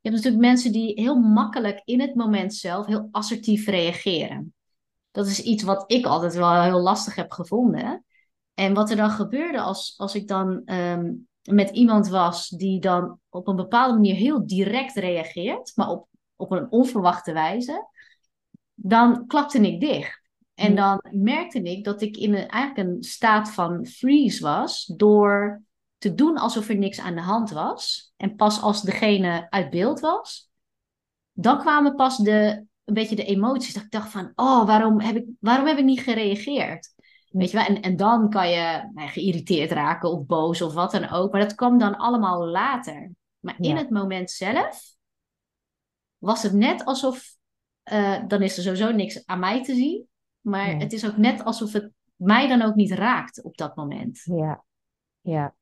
[0.00, 4.54] Je hebt natuurlijk mensen die heel makkelijk in het moment zelf heel assertief reageren.
[5.10, 8.04] Dat is iets wat ik altijd wel heel lastig heb gevonden.
[8.54, 13.18] En wat er dan gebeurde als, als ik dan um, met iemand was die dan
[13.28, 17.88] op een bepaalde manier heel direct reageert, maar op, op een onverwachte wijze,
[18.74, 20.27] dan klapte ik dicht.
[20.58, 25.62] En dan merkte ik dat ik in een, eigenlijk een staat van freeze was door
[25.98, 28.12] te doen alsof er niks aan de hand was.
[28.16, 30.50] En pas als degene uit beeld was,
[31.32, 33.74] dan kwamen pas de, een beetje de emoties.
[33.74, 36.94] Dat ik dacht van, oh, waarom heb ik, waarom heb ik niet gereageerd?
[37.28, 37.66] Weet je wel?
[37.66, 41.32] En, en dan kan je nou, geïrriteerd raken of boos of wat dan ook.
[41.32, 43.10] Maar dat kwam dan allemaal later.
[43.38, 43.76] Maar in Ja.
[43.76, 44.82] het moment zelf
[46.18, 47.34] was het net alsof...
[47.82, 50.07] eh, dan is er sowieso niks aan mij te zien.
[50.40, 54.20] Maar het is ook net alsof het mij dan ook niet raakt op dat moment.
[54.24, 54.64] Ja,
[55.20, 55.54] ja.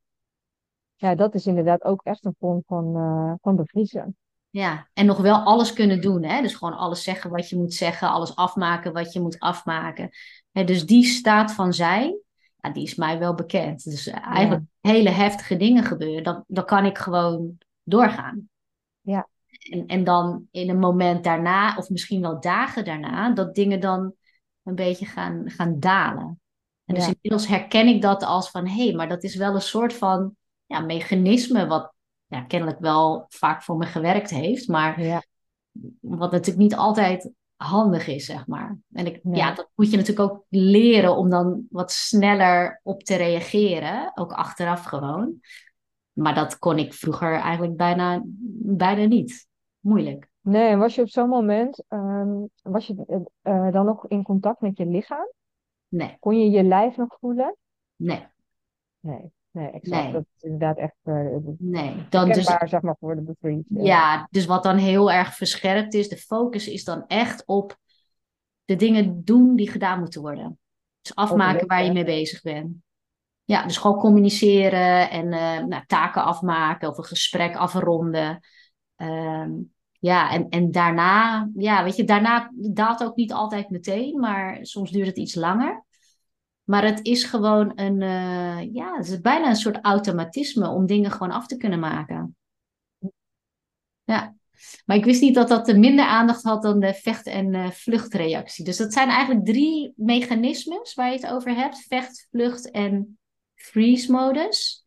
[0.94, 4.16] ja, dat is inderdaad ook echt een vorm van, uh, van bevriezen.
[4.50, 6.22] Ja, en nog wel alles kunnen doen.
[6.22, 6.42] Hè?
[6.42, 10.10] Dus gewoon alles zeggen wat je moet zeggen, alles afmaken wat je moet afmaken.
[10.52, 12.18] Hè, dus die staat van zijn,
[12.56, 13.84] ja, die is mij wel bekend.
[13.84, 18.48] Dus eigenlijk hele heftige dingen gebeuren, dan, dan kan ik gewoon doorgaan.
[19.00, 19.28] Ja.
[19.70, 24.14] En, en dan in een moment daarna, of misschien wel dagen daarna, dat dingen dan
[24.66, 26.40] een beetje gaan, gaan dalen.
[26.85, 29.61] En dus inmiddels herken ik dat als van, hé, hey, maar dat is wel een
[29.61, 31.92] soort van ja, mechanisme wat
[32.26, 35.22] ja, kennelijk wel vaak voor me gewerkt heeft, maar ja.
[36.00, 38.79] wat natuurlijk niet altijd handig is, zeg maar.
[38.92, 43.16] En ik, ja, dat moet je natuurlijk ook leren om dan wat sneller op te
[43.16, 45.40] reageren, ook achteraf gewoon.
[46.12, 48.22] Maar dat kon ik vroeger eigenlijk bijna,
[48.59, 49.46] bijna niet.
[49.81, 50.29] Moeilijk.
[50.46, 54.61] Nee, en was je op zo'n moment, um, was je uh, dan nog in contact
[54.61, 55.32] met je lichaam?
[55.88, 56.16] Nee.
[56.18, 57.56] Kon je je lijf nog voelen?
[57.96, 58.26] Nee.
[59.00, 60.02] Nee, nee, exact.
[60.02, 60.12] Nee.
[60.12, 62.06] Dat is inderdaad echt uh, nee.
[62.11, 63.64] dan dus, zeg maar, voor de bevriend.
[63.68, 64.26] Ja.
[64.30, 67.76] dus wat dan heel erg verscherpt is, de focus is dan echt op
[68.64, 70.59] de dingen doen die gedaan moeten worden.
[71.00, 72.76] Dus afmaken waar je mee bezig bent.
[73.44, 78.40] Ja, dus gewoon communiceren en uh, nou, taken afmaken of een gesprek afronden.
[78.96, 79.74] Um,
[80.07, 84.90] ja, en, en daarna, ja, weet je, daarna daalt ook niet altijd meteen, maar soms
[84.90, 85.85] duurt het iets langer.
[86.64, 91.11] Maar het is gewoon een, uh, ja, het is bijna een soort automatisme om dingen
[91.11, 92.37] gewoon af te kunnen maken.
[94.05, 94.35] Ja,
[94.85, 98.64] maar ik wist niet dat dat minder aandacht had dan de vecht- en uh, vluchtreactie.
[98.64, 103.19] Dus dat zijn eigenlijk drie mechanismes waar je het over hebt: vecht, vlucht en
[103.55, 104.87] freeze-modus.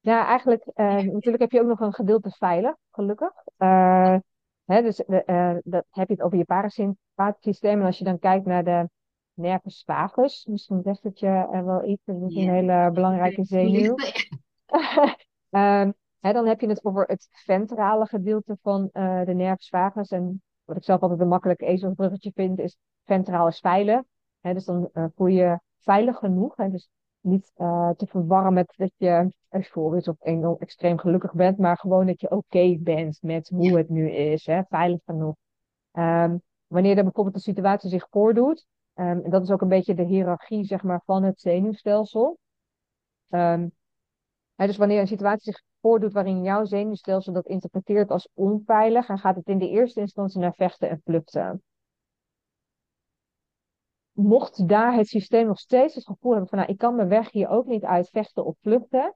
[0.00, 3.32] Ja, eigenlijk, uh, natuurlijk heb je ook nog een gedeelte veilig, gelukkig.
[3.58, 4.16] Uh,
[4.66, 7.80] dus uh, dat heb je het over je parasympathiesysteem.
[7.80, 8.88] En als je dan kijkt naar de
[9.34, 13.94] nervus vagus, misschien zegt het je wel iets, dat is een hele belangrijke zenuw.
[15.50, 15.94] um,
[16.26, 20.10] hè, dan heb je het over het ventrale gedeelte van de nervus vagus.
[20.10, 22.76] En wat ik zelf altijd een makkelijk ezelbruggetje vind, is
[23.60, 24.02] veilig.
[24.40, 26.54] Hè, dus dan voel je veilig genoeg.
[26.54, 26.88] Dus
[27.26, 32.06] niet uh, te verwarren met dat je bijvoorbeeld op Engel extreem gelukkig bent, maar gewoon
[32.06, 35.34] dat je oké bent met hoe het nu is, hè, veilig genoeg.
[35.92, 39.94] Um, wanneer er bijvoorbeeld een situatie zich voordoet, um, en dat is ook een beetje
[39.94, 42.38] de hiërarchie zeg maar, van het zenuwstelsel.
[43.28, 43.72] Um,
[44.54, 49.18] hè, dus wanneer een situatie zich voordoet waarin jouw zenuwstelsel dat interpreteert als onveilig, dan
[49.18, 51.62] gaat het in de eerste instantie naar vechten en vluchten
[54.16, 57.30] mocht daar het systeem nog steeds het gevoel hebben van, nou, ik kan mijn weg
[57.30, 59.14] hier ook niet uit vechten of vluchten,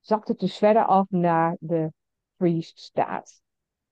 [0.00, 1.92] zakt het dus verder af naar de
[2.36, 3.42] freeze staat.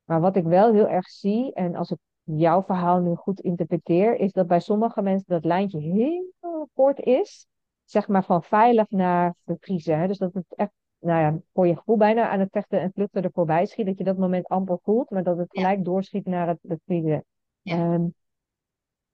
[0.04, 4.16] Maar wat ik wel heel erg zie, en als ik jouw verhaal nu goed interpreteer,
[4.16, 7.46] is dat bij sommige mensen dat lijntje heel kort is,
[7.84, 10.08] zeg maar van veilig naar bevriezen.
[10.08, 13.22] Dus dat het echt, nou ja, voor je gevoel bijna aan het vechten en vluchten
[13.22, 16.48] er voorbij schiet, dat je dat moment amper voelt, maar dat het gelijk doorschiet naar
[16.48, 17.24] het bevriezen.
[17.62, 18.14] Ja, um,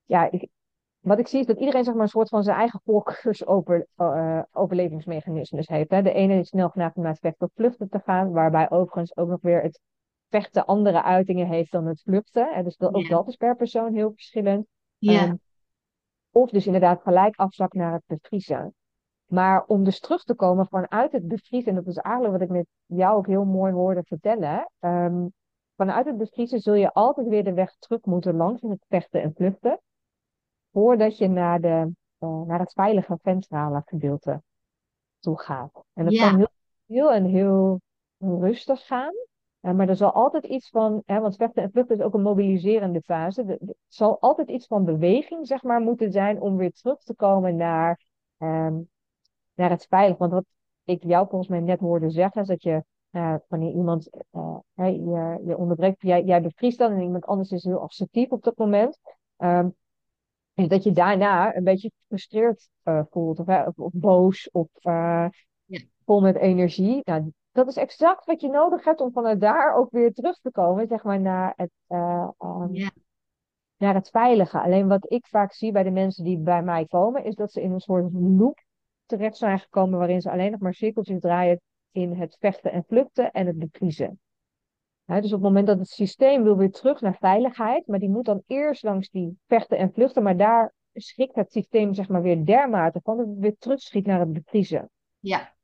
[0.05, 0.49] ja ik,
[1.01, 3.87] wat ik zie is dat iedereen zeg maar, een soort van zijn eigen voorkeurs over,
[3.97, 5.91] uh, overlevingsmechanismes heeft.
[5.91, 6.03] Hè.
[6.03, 9.17] De ene is snel geneigd om naar het vechten of vluchten te gaan, waarbij overigens
[9.17, 9.81] ook nog weer het
[10.29, 12.55] vechten andere uitingen heeft dan het vluchten.
[12.55, 12.63] Hè.
[12.63, 14.67] Dus dat, ook dat is per persoon heel verschillend.
[14.99, 15.25] Ja.
[15.25, 15.41] Um,
[16.31, 18.75] of dus inderdaad gelijk afzak naar het bevriezen.
[19.27, 22.57] Maar om dus terug te komen vanuit het bevriezen, en dat is eigenlijk wat ik
[22.57, 24.71] met jou ook heel mooi hoorde vertellen.
[24.81, 25.33] Um,
[25.77, 29.23] vanuit het bevriezen zul je altijd weer de weg terug moeten langs in het vechten
[29.23, 29.81] en vluchten
[30.73, 34.43] voordat je naar, de, uh, naar het veilige ventrale gedeelte
[35.19, 35.85] toe gaat.
[35.93, 36.49] En dat kan heel,
[36.87, 37.81] heel en heel
[38.19, 39.13] rustig gaan.
[39.61, 42.23] Uh, maar er zal altijd iets van, hè, want vechten en vluchten is ook een
[42.23, 43.43] mobiliserende fase.
[43.43, 47.57] Er zal altijd iets van beweging, zeg maar, moeten zijn om weer terug te komen
[47.57, 48.01] naar,
[48.39, 48.89] um,
[49.55, 50.19] naar het veilig.
[50.19, 50.45] Want wat
[50.85, 55.41] ik jou volgens mij net hoorde zeggen, is dat je uh, wanneer iemand uh, je,
[55.45, 58.99] je onderbreekt, jij, jij bevriest dan en iemand anders is heel assertief op dat moment.
[59.37, 59.75] Um,
[60.61, 65.27] is dat je daarna een beetje gefrustreerd uh, voelt, of, of, of, boos, of uh,
[65.65, 65.81] ja.
[66.05, 67.01] vol met energie.
[67.05, 70.51] Nou, dat is exact wat je nodig hebt om vanuit daar ook weer terug te
[70.51, 72.91] komen, zeg maar, naar het, uh, um, ja.
[73.77, 74.61] naar het veilige.
[74.61, 77.63] Alleen wat ik vaak zie bij de mensen die bij mij komen, is dat ze
[77.63, 78.65] in een soort loop
[79.07, 83.31] terecht zijn gekomen waarin ze alleen nog maar cirkeltjes draaien in het vechten en vluchten
[83.31, 84.21] en het bevriezen
[85.15, 88.25] dus op het moment dat het systeem wil weer terug naar veiligheid, maar die moet
[88.25, 92.45] dan eerst langs die vechten en vluchten, maar daar schrikt het systeem zeg maar weer
[92.45, 94.91] dermate van dat het weer terugschiet naar het bevriezen.
[95.19, 95.55] Ja.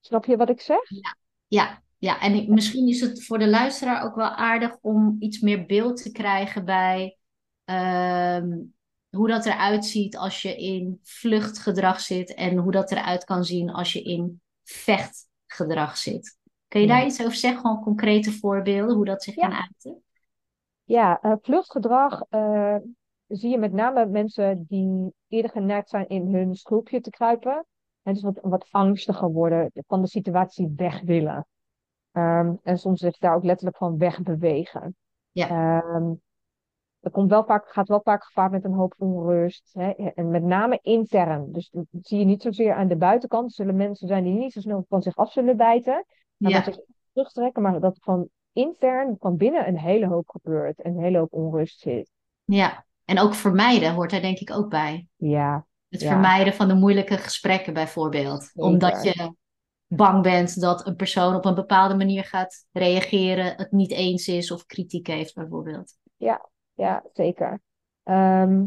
[0.00, 0.88] Snap je wat ik zeg?
[0.88, 1.82] Ja, ja.
[1.98, 2.20] ja.
[2.20, 6.02] en ik, misschien is het voor de luisteraar ook wel aardig om iets meer beeld
[6.02, 7.16] te krijgen bij
[7.64, 8.42] uh,
[9.10, 13.70] hoe dat eruit ziet als je in vluchtgedrag zit en hoe dat eruit kan zien
[13.70, 16.38] als je in vecht vluchtgedrag zit.
[16.74, 17.60] Kun je daar iets over zeggen?
[17.60, 20.02] Gewoon concrete voorbeelden, hoe dat zich kan uiten?
[20.84, 22.76] Ja, eh, vluchtgedrag eh,
[23.26, 27.66] zie je met name mensen die eerder geneigd zijn in hun schulpje te kruipen.
[28.02, 31.46] En dus wat, wat angstiger worden, van de situatie weg willen.
[32.12, 34.96] Ehm, en soms zich daar ook letterlijk van wegbewegen.
[35.30, 35.48] Ja.
[35.48, 36.12] Ehm,
[37.00, 39.70] er komt wel vaak, gaat wel vaak gevaar met een hoop onrust.
[39.72, 39.90] Hè?
[39.90, 41.52] En met name intern.
[41.52, 43.44] Dus dat zie je niet zozeer aan de buitenkant.
[43.44, 46.04] Er zullen mensen zijn die niet zo snel van zich af zullen bijten.
[46.44, 46.60] Maar Ja.
[46.64, 47.62] dat terugtrekken.
[47.62, 50.82] Maar dat van intern, van binnen een hele hoop gebeurt.
[50.82, 52.10] En een hele hoop onrust zit.
[52.44, 52.84] ja.
[53.04, 55.06] En ook vermijden hoort daar denk ik ook bij.
[55.16, 56.08] Ja, Het Ja.
[56.10, 58.42] vermijden van de moeilijke gesprekken bijvoorbeeld.
[58.44, 58.62] Zeker.
[58.62, 59.34] Omdat je
[59.86, 64.50] bang bent dat een persoon op een bepaalde manier gaat reageren, het niet eens is
[64.50, 65.96] of kritiek heeft bijvoorbeeld.
[66.76, 67.62] ja, zeker.
[68.02, 68.64] Ehm,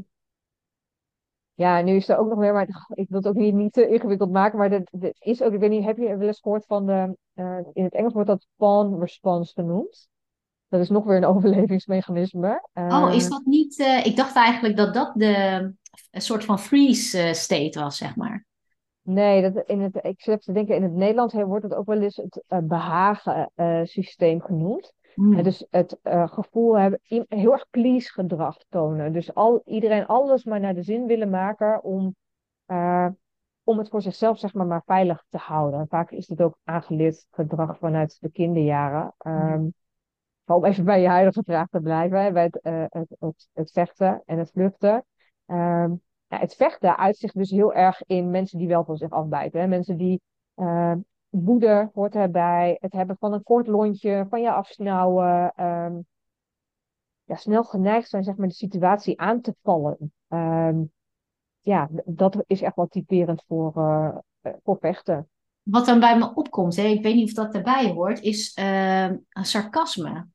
[1.57, 3.87] ja, nu is er ook nog meer, maar ik wil het ook niet, niet te
[3.87, 6.85] ingewikkeld maken, maar dat, is ook, ik weet niet, heb je wel eens gehoord van
[6.85, 10.07] de, eh, in het Engels wordt dat fawn response genoemd.
[10.67, 12.67] Dat is nog weer een overlevingsmechanisme.
[12.73, 13.79] Oh, is Eh, dat niet...
[13.79, 15.33] eh, ik dacht eigenlijk dat dat de,
[16.11, 18.45] een soort van freeze state was, zeg maar.
[19.01, 22.01] Nee, dat in het, ik zit te denken, in het Nederlands wordt het ook wel
[22.01, 24.93] eens het eh, behagen eh, systeem genoemd.
[25.17, 29.13] En dus het eh, gevoel hebben, heel erg please gedrag tonen.
[29.13, 32.15] Dus al, iedereen alles maar naar de zin willen maken om,
[32.65, 33.07] eh,
[33.63, 35.79] om het voor zichzelf zeg maar, maar veilig te houden.
[35.79, 39.13] En vaak is dit ook aangeleerd gedrag vanuit de kinderjaren.
[39.17, 39.67] Ehm,
[40.43, 43.49] maar om even bij je huidige vraag te blijven, hè, bij het, eh, het, het,
[43.53, 45.05] het vechten en het vluchten.
[45.45, 45.91] Ehm,
[46.27, 49.59] ja, het vechten uit zich dus heel erg in mensen die wel van zich afbijten.
[49.59, 49.67] Hè?
[49.67, 50.21] Mensen die
[51.43, 55.53] woede hoort erbij, het hebben van een kort lontje, van je afsnauwen.
[55.55, 55.95] ehm,
[57.23, 60.13] ja, snel geneigd zijn zeg maar, de situatie aan te vallen.
[60.27, 60.83] Ehm,
[61.61, 65.29] ja, dat is echt wel typerend voor, eh, eh, voor vechten.
[65.63, 69.09] Wat dan bij me opkomt, hè, ik weet niet of dat erbij hoort, is eh,
[69.29, 70.27] sarcasme.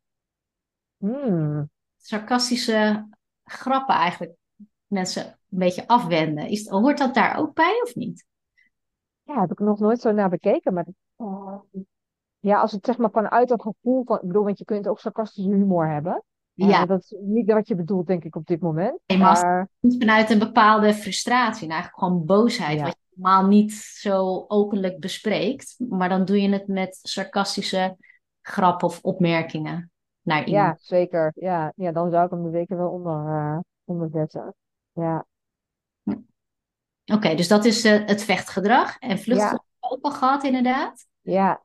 [0.97, 1.71] Hmm.
[1.97, 3.09] Sarcastische
[3.45, 4.35] grappen eigenlijk
[4.87, 6.49] mensen een beetje afwenden.
[6.49, 8.27] Is, hoort dat daar ook bij of niet?
[9.23, 10.75] Ja, heb ik nog nooit zo naar bekeken.
[10.75, 11.59] Maar eh,
[12.39, 14.17] ja, als het zeg maar vanuit dat gevoel van...
[14.17, 16.23] Ik bedoel, want je kunt ook sarcastische humor hebben.
[16.55, 19.01] Eh, Ja, dat is niet wat je bedoelt, denk ik, op dit moment.
[19.19, 22.85] maar als Maar komt vanuit een bepaalde frustratie en eigenlijk gewoon boosheid, Ja.
[22.85, 25.75] wat je normaal niet zo openlijk bespreekt.
[25.89, 27.97] Maar dan doe je het met sarcastische
[28.41, 29.91] grappen of opmerkingen
[30.23, 30.83] naar ja, iemand.
[30.83, 31.33] zeker.
[31.35, 34.55] Ja, ja, dan zou ik hem er zeker wel onder, eh onder zetten.
[34.93, 35.25] Ja,
[37.13, 38.99] Oké, dus dat is eh, het vechtgedrag.
[38.99, 41.07] En ja, we ook al gehad, inderdaad.
[41.21, 41.65] ja,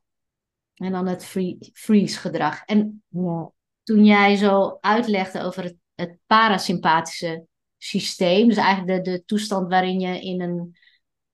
[0.74, 2.64] En dan het free, freeze gedrag.
[2.66, 3.52] En ja.
[3.84, 7.46] toen jij zo uitlegde over het, het parasympathische
[7.78, 10.78] systeem, dus eigenlijk de, de toestand waarin je in een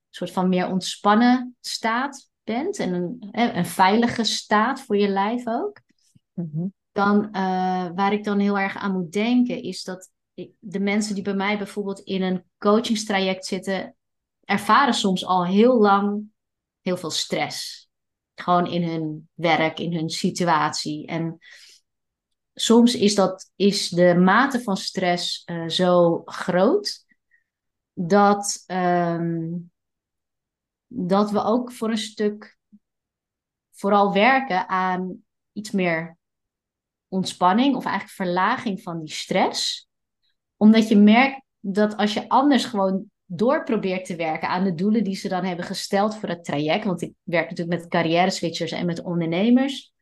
[0.10, 5.82] soort van meer ontspannen staat bent en een, een veilige staat voor je lijf ook,
[6.34, 6.66] Mhm.
[6.92, 10.12] dan eh, waar ik dan heel erg aan moet denken is dat
[10.60, 13.96] de mensen die bij mij bijvoorbeeld in een coachingstraject zitten,
[14.46, 16.32] ervaren soms al heel lang
[16.84, 17.88] heel veel stress.
[18.36, 21.08] Gewoon in hun werk, in hun situatie.
[21.08, 21.38] En
[22.54, 27.06] soms is, dat, is de mate van stress eh, zo groot
[27.94, 29.52] dat, ehm,
[30.88, 32.58] dat we ook voor een stuk
[33.72, 36.18] vooral werken aan iets meer
[37.08, 39.88] ontspanning of eigenlijk verlaging van die stress.
[40.58, 45.04] Omdat je merkt dat als je anders gewoon door probeert te werken aan de doelen
[45.04, 46.86] die ze dan hebben gesteld voor het traject.
[46.86, 49.94] Want ik werk natuurlijk met carrière switchers en met ondernemers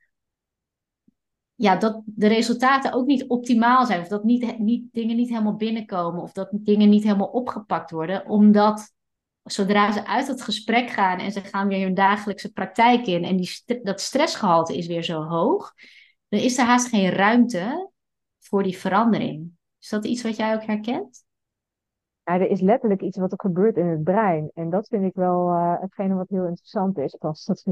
[1.62, 4.02] ja, dat de resultaten ook niet optimaal zijn.
[4.02, 6.22] Of dat niet, niet, dingen niet helemaal binnenkomen.
[6.22, 8.26] Of dat dingen niet helemaal opgepakt worden.
[8.26, 8.94] Omdat
[9.44, 13.24] zodra ze uit het gesprek gaan en ze gaan weer hun dagelijkse praktijk in.
[13.24, 15.74] En die, dat stressgehalte is weer zo hoog.
[16.30, 17.91] Dan is er haast geen ruimte
[18.39, 19.52] voor die verandering.
[19.80, 21.24] Is dat iets wat jij ook herkent?
[22.24, 24.52] Ja, er is letterlijk iets wat er gebeurt in het brein.
[24.54, 27.16] En dat vind ik wel eh, hetgene wat heel interessant is.
[27.16, 27.64] Pas, dat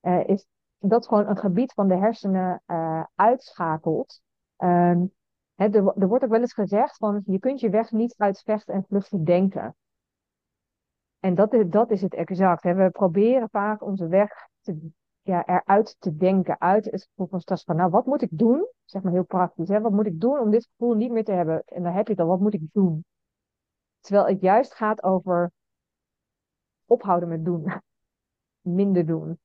[0.00, 0.46] eh, is
[0.78, 4.20] dat gewoon een gebied van de hersenen eh, uitschakelt.
[4.56, 5.06] Ehm,
[5.54, 8.42] hè, er, er wordt ook wel eens gezegd van je kunt je weg niet uit
[8.42, 9.76] vechten en vluchten denken.
[11.20, 12.62] En dat is, dat is het exact.
[12.62, 12.74] Hè.
[12.74, 14.48] We proberen vaak onze weg
[15.22, 16.60] ja, eruit te denken.
[16.60, 17.64] Uit het gevoel van stress.
[17.64, 18.68] Van, nou, wat moet ik doen?
[18.84, 19.68] Zeg maar heel praktisch.
[19.68, 19.80] Hè.
[19.80, 21.62] Wat moet ik doen om dit gevoel niet meer te hebben?
[21.64, 22.26] En dan heb je het al.
[22.26, 23.04] Wat moet ik doen?
[24.04, 25.52] Terwijl het juist gaat over
[26.86, 27.72] ophouden met doen.
[28.60, 29.38] Minder doen.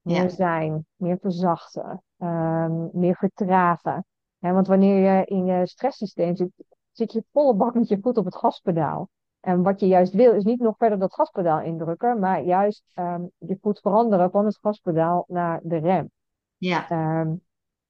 [0.00, 0.28] Meer Ja.
[0.28, 0.86] zijn.
[0.96, 2.02] Meer verzachten.
[2.18, 4.04] ehm, meer vertragen.
[4.38, 6.50] Want wanneer je in je stresssysteem zit,
[6.92, 9.08] zit je volle bak met je voet op het gaspedaal.
[9.40, 13.22] En wat je juist wil, is niet nog verder dat gaspedaal indrukken, maar juist ehm,
[13.38, 16.10] je voet veranderen van het gaspedaal naar de rem.
[16.56, 16.88] Ja.
[16.88, 17.34] Ehm,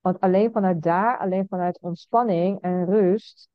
[0.01, 3.49] want alleen vanuit daar, alleen vanuit ontspanning en rust,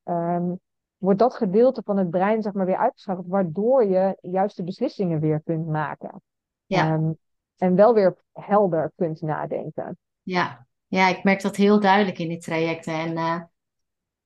[0.99, 5.41] wordt dat gedeelte van het brein zeg maar, weer uitgeschakeld, waardoor je juiste beslissingen weer
[5.45, 6.21] kunt maken.
[6.65, 7.15] Ja.
[7.57, 9.97] en wel weer helder kunt nadenken.
[10.21, 10.67] Ja.
[10.87, 12.85] ja, ik merk dat heel duidelijk in dit traject.
[12.85, 13.41] En uh,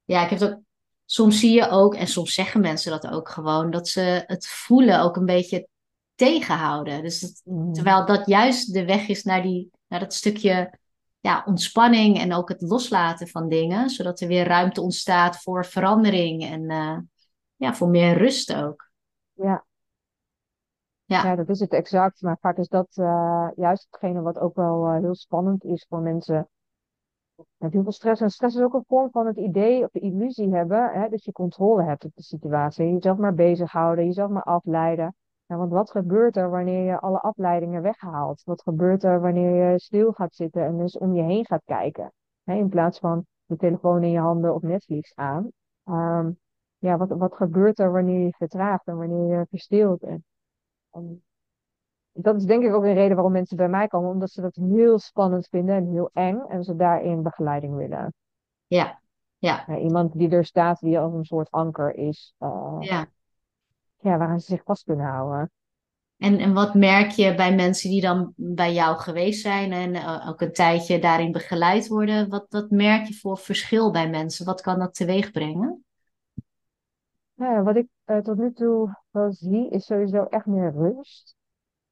[0.03, 0.59] ja, ik heb ook
[1.05, 5.01] soms zie je ook, en soms zeggen mensen dat ook gewoon, dat ze het voelen
[5.01, 5.67] ook een beetje
[6.15, 7.01] tegenhouden.
[7.01, 7.73] Dus mm.
[7.73, 10.79] terwijl dat juist de weg is naar, die, naar dat stukje
[11.23, 16.43] ja, ontspanning en ook het loslaten van dingen, zodat er weer ruimte ontstaat voor verandering
[16.43, 16.97] en uh,
[17.55, 18.91] ja, voor meer rust ook.
[19.33, 19.65] Ja.
[21.05, 21.23] Ja.
[21.23, 22.21] ja, dat is het exact.
[22.21, 25.99] Maar vaak is dat uh, juist hetgene wat ook wel uh, heel spannend is voor
[25.99, 26.49] mensen
[27.57, 28.21] met heel veel stress.
[28.21, 31.23] En stress is ook een vorm van het idee of de illusie hebben hè, dat
[31.23, 32.93] je controle hebt op de situatie.
[32.93, 35.15] Jezelf maar bezighouden, jezelf maar afleiden.
[35.45, 38.43] Ja, want wat gebeurt er wanneer je alle afleidingen weghaalt?
[38.43, 42.11] Wat gebeurt er wanneer je stil gaat zitten en dus om je heen gaat kijken?
[42.43, 45.51] In plaats van de telefoon in je handen of Netflix aan.
[45.85, 46.39] Um,
[46.77, 50.03] ja, wat, wat gebeurt er wanneer je vertraagt en wanneer je verstilt?
[50.03, 50.25] En,
[50.91, 51.23] en
[52.11, 54.55] dat is denk ik ook een reden waarom mensen bij mij komen, omdat ze dat
[54.55, 58.13] heel spannend vinden en heel eng en ze daarin begeleiding willen.
[58.67, 59.01] Ja,
[59.37, 59.77] ja.
[59.77, 63.07] iemand die er staat, die als een soort anker is, uh, ja.
[64.03, 65.51] Ja, waaraan ze zich vast kunnen houden.
[66.17, 70.29] En, en wat merk je bij mensen die dan bij jou geweest zijn en uh,
[70.29, 72.29] ook een tijdje daarin begeleid worden?
[72.29, 74.45] Wat, wat merk je voor verschil bij mensen?
[74.45, 75.85] Wat kan dat teweeg brengen?
[77.33, 81.35] Nou wat ik uh, tot nu toe wel zie, is sowieso echt meer rust.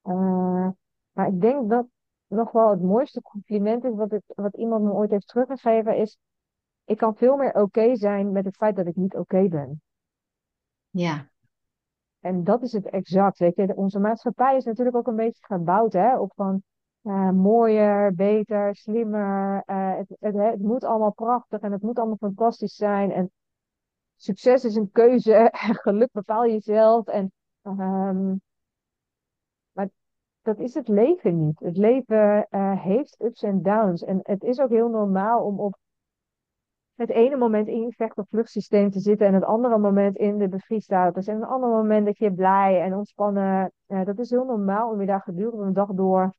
[0.03, 0.69] Uh,
[1.11, 1.85] maar ik denk dat
[2.27, 6.17] nog wel het mooiste compliment is wat, wat iemand me ooit heeft teruggegeven, is
[6.85, 9.81] ik kan veel meer oké zijn met het feit dat ik niet oké ben.
[10.89, 11.30] Ja.
[12.21, 13.39] En dat is het exact.
[13.39, 16.63] Weet je, onze maatschappij is natuurlijk ook een beetje gebouwd hè, op van
[17.03, 19.63] uh, mooier, beter, slimmer.
[19.65, 23.11] Uh, het, het, het, moet allemaal prachtig en het moet allemaal fantastisch zijn.
[23.11, 23.31] En
[24.15, 25.49] succes is een keuze
[25.83, 27.07] geluk bepaal je zelf.
[27.07, 27.31] En
[27.63, 28.41] um,
[30.41, 31.59] dat is het leven niet.
[31.59, 34.03] Het leven uh, heeft ups en downs.
[34.03, 35.77] En het is ook heel normaal om op
[37.01, 40.37] het ene moment in je vecht- of vluchtsysteem te zitten en het andere moment in
[40.37, 41.27] de bevriesstatus.
[41.27, 43.71] En een ander moment dat je blij en ontspannen.
[43.87, 46.33] Uh, dat is heel normaal om je daar gedurende een dag door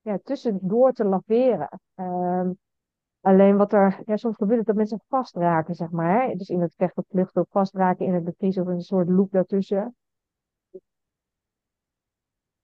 [0.00, 1.80] ja, tussendoor te laveren.
[1.94, 2.58] Um,
[3.20, 6.22] alleen wat er ja, soms gebeurt, dat mensen vastraken, zeg maar.
[6.22, 6.34] Hè?
[6.34, 9.30] Dus in het vecht- of vluchten of vastraken in het bevriezen of een soort loop
[9.30, 9.96] daartussen.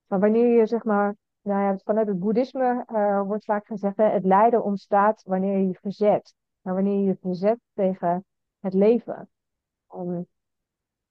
[0.07, 4.25] Maar wanneer je zeg maar, nou ja, vanuit het boeddhisme uh, wordt vaak gezegd, het
[4.25, 6.35] lijden ontstaat wanneer je je verzet.
[6.65, 8.25] Maar wanneer je je verzet tegen
[8.59, 9.29] het leven.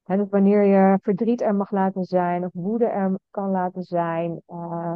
[0.03, 4.41] Hè, dus wanneer je verdriet er mag laten zijn of woede er kan laten zijn,
[4.47, 4.95] uh,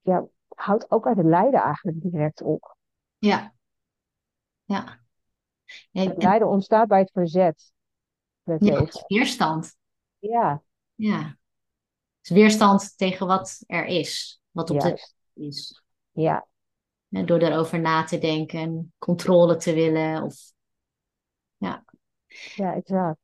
[0.00, 2.76] ja, houdt ook uit het lijden eigenlijk direct op.
[3.18, 3.54] Ja.
[4.64, 5.00] Ja.
[5.90, 7.72] het lijden ontstaat bij het verzet.
[8.42, 9.76] Ja, weerstand.
[10.18, 10.62] Ja.
[10.94, 11.38] Ja
[12.28, 15.82] weerstand tegen wat er is, wat op de is.
[16.12, 16.47] Ja.
[17.08, 20.22] Door erover na te denken, controle te willen.
[20.22, 20.52] Of...
[21.56, 21.84] Ja.
[22.54, 23.18] ja, exact.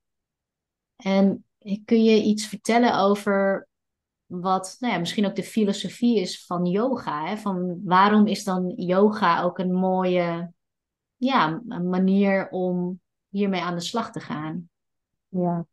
[0.97, 1.45] En
[1.85, 3.68] kun je iets vertellen over
[4.26, 7.26] wat nou ja, misschien ook de filosofie is van yoga?
[7.26, 7.37] Hè?
[7.37, 10.53] Van waarom is dan yoga ook een mooie
[11.16, 14.68] ja, een manier om hiermee aan de slag te gaan?
[15.28, 15.66] Ja,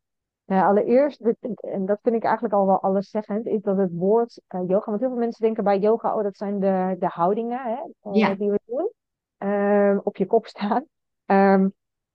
[0.52, 1.20] nou, allereerst,
[1.60, 5.00] en dat vind ik eigenlijk al wel alleszeggend, is dat het woord uh, yoga, want
[5.00, 8.50] heel veel mensen denken bij yoga, oh dat zijn de, de houdingen hè, uh, die
[8.50, 8.90] we doen,
[9.38, 10.84] uh, op je kop staan.
[11.26, 11.72] Um,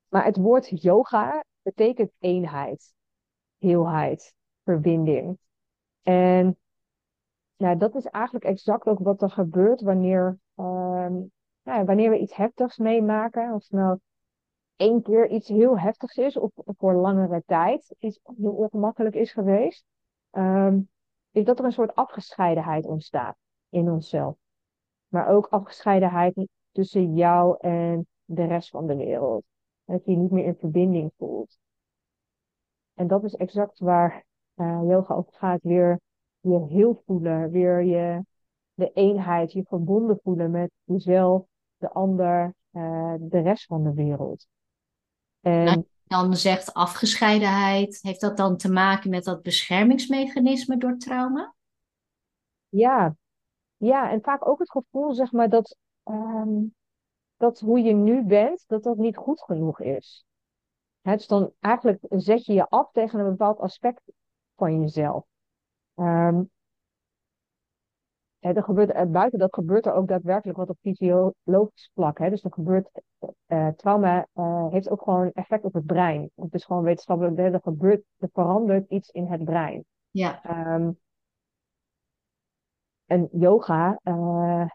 [0.10, 2.94] maar het woord yoga betekent eenheid,
[3.58, 4.34] heelheid,
[4.64, 5.38] verbinding.
[6.04, 6.58] En
[7.58, 11.32] nou, dat is eigenlijk exact ook wat er gebeurt wanneer, um,
[11.64, 14.00] nou, wanneer we iets heftigs meemaken, of nou
[14.78, 19.86] één keer iets heel heftigs is, of voor langere tijd iets heel ongemakkelijk is geweest,
[20.30, 20.80] ehm,
[21.32, 23.36] is dat er een soort afgescheidenheid ontstaat
[23.70, 24.36] in onszelf.
[25.08, 29.44] Maar ook afgescheidenheid tussen jou en de rest van de wereld.
[29.86, 31.58] Dat je niet meer in verbinding voelt.
[32.94, 34.26] En dat is exact waar
[34.56, 35.62] uh, yoga over gaat.
[35.62, 36.00] Weer
[36.40, 38.26] je heel voelen, weer je
[38.74, 41.46] de eenheid, je verbonden voelen met jezelf,
[41.78, 44.48] de ander, uh, de rest van de wereld.
[45.42, 51.56] En dan zegt afgescheidenheid, heeft dat dan te maken met dat beschermingsmechanisme door trauma?
[52.70, 53.16] Ja,
[53.78, 56.76] ja en vaak ook het gevoel, zeg maar, dat, um,
[57.38, 60.26] dat hoe je nu bent, dat dat niet goed genoeg is.
[61.02, 64.02] Hè, dus dan eigenlijk zet je je af tegen een bepaald aspect
[64.56, 65.26] van jezelf.
[65.96, 66.44] Ehm,
[68.54, 72.18] er gebeurt, eh, buiten dat gebeurt er ook daadwerkelijk wat op fysiologisch vlak.
[72.18, 72.30] Hè?
[72.30, 73.02] Dus er gebeurt,
[73.48, 76.30] uh, trauma uh, heeft ook gewoon effect op het brein.
[76.36, 79.86] Het is gewoon wetenschappelijk, er, gebeurt, er verandert iets in het brein.
[80.10, 80.41] Ja.
[80.76, 81.00] Um,
[83.06, 84.66] en yoga, uh,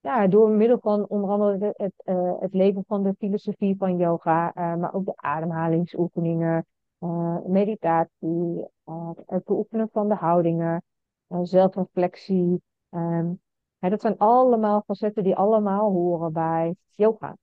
[0.00, 1.92] ja, door middel van onder andere het,
[2.40, 6.66] het leven van de filosofie van yoga, maar ook de ademhalingsoefeningen,
[7.46, 8.66] meditatie,
[9.26, 10.82] het beoefenen van de houdingen,
[11.42, 12.62] zelfreflectie.
[12.90, 13.40] Um,
[13.78, 17.36] dat zijn allemaal facetten die allemaal horen bij yoga.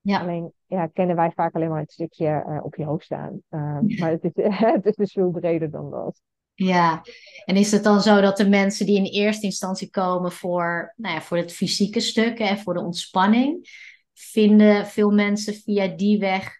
[0.00, 0.20] Ja.
[0.20, 3.42] Alleen ja, kennen wij vaak alleen maar het stukje op je hoofd staan.
[3.48, 4.32] Um, maar het is,
[4.74, 6.20] het is dus veel breder dan dat.
[6.54, 7.02] Ja,
[7.44, 11.14] en is het dan zo dat de mensen die in eerste instantie komen voor, nou
[11.14, 13.68] ja, voor het fysieke stuk en voor de ontspanning,
[14.14, 16.58] vinden veel mensen via die weg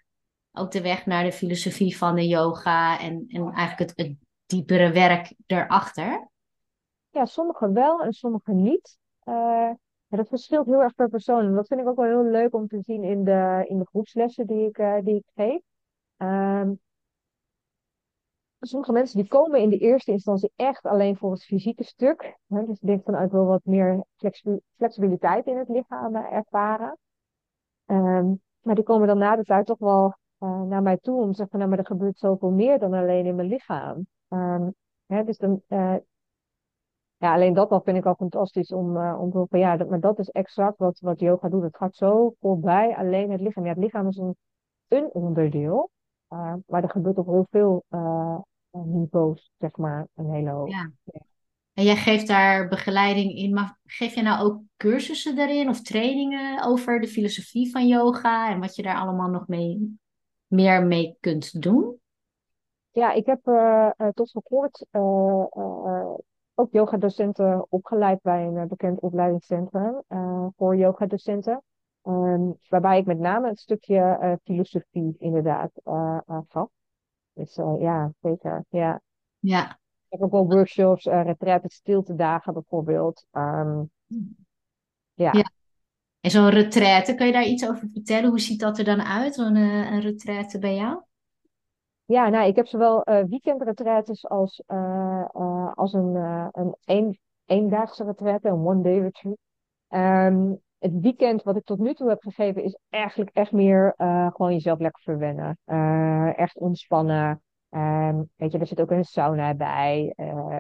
[0.52, 4.16] ook de weg naar de filosofie van de yoga en, en eigenlijk het, het
[4.46, 6.28] diepere werk erachter?
[7.10, 8.98] Ja, sommigen wel en sommigen niet.
[9.24, 9.70] Uh,
[10.08, 11.44] dat verschilt heel erg per persoon.
[11.44, 13.86] En dat vind ik ook wel heel leuk om te zien in de, in de
[13.86, 15.60] groepslessen die ik, uh, die ik geef.
[16.16, 16.80] Um,
[18.60, 22.38] sommige mensen die komen in de eerste instantie echt alleen voor het fysieke stuk.
[22.46, 24.04] Hè, dus ik denk vanuit wel wat meer
[24.76, 26.98] flexibiliteit in het lichaam eh, ervaren.
[27.86, 30.14] Um, maar die komen dan na de tijd toch wel
[30.66, 33.34] naar mij toe om te zeggen, nou maar er gebeurt zoveel meer dan alleen in
[33.34, 34.06] mijn lichaam.
[34.28, 34.74] Um,
[35.06, 35.62] hè, dus dan,
[37.20, 39.88] ja, alleen dat al vind ik al fantastisch om, uh, om te van ja, dat,
[39.88, 41.62] maar dat is exact wat, wat yoga doet.
[41.62, 43.64] Het gaat zo voorbij alleen het lichaam.
[43.64, 44.36] Ja, het lichaam is een,
[44.88, 45.90] een onderdeel.
[46.32, 48.38] Uh, maar er gebeurt op heel veel uh,
[48.70, 50.68] niveaus, zeg maar, een hele hoop.
[50.68, 50.90] Ja.
[51.72, 56.64] En jij geeft daar begeleiding in, maar geef je nou ook cursussen daarin of trainingen
[56.64, 59.98] over de filosofie van yoga en wat je daar allemaal nog mee,
[60.46, 61.98] meer mee kunt doen?
[62.90, 63.40] Ja, ik heb
[64.14, 64.86] tot voor kort
[66.54, 70.02] ook yogadocenten opgeleid bij een bekend opleidingscentrum
[70.56, 71.62] voor yogadocenten.
[72.02, 75.70] Um, waarbij ik met name het stukje uh, filosofie inderdaad
[76.48, 76.68] gaf.
[77.32, 78.64] Dus ja, zeker.
[78.68, 79.00] Ja.
[79.38, 79.78] ja.
[80.08, 83.26] Ik heb ook wel workshops, uh, retreat, stilte dagen bijvoorbeeld.
[83.32, 83.90] Um,
[85.14, 85.32] ja.
[85.32, 85.50] ja.
[86.20, 88.28] En zo'n retraite, kun je daar iets over vertellen?
[88.28, 91.02] Hoe ziet dat er dan uit, zo'n een retraite bij jou?
[92.10, 93.22] Ja, nou, ik heb zowel uh,
[94.22, 94.62] als,
[95.74, 96.14] als een,
[96.52, 99.38] een een, eendaagse retraite, een one-day retreat.
[99.88, 103.94] Um, het weekend wat ik tot nu toe heb gegeven is eigenlijk echt meer
[104.32, 105.58] gewoon jezelf lekker verwennen.
[106.36, 107.42] Echt ontspannen.
[107.70, 110.12] Um, weet je, er zit ook een sauna bij.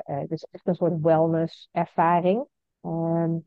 [0.02, 2.46] Het is echt een soort wellness ervaring.
[2.80, 3.46] Um,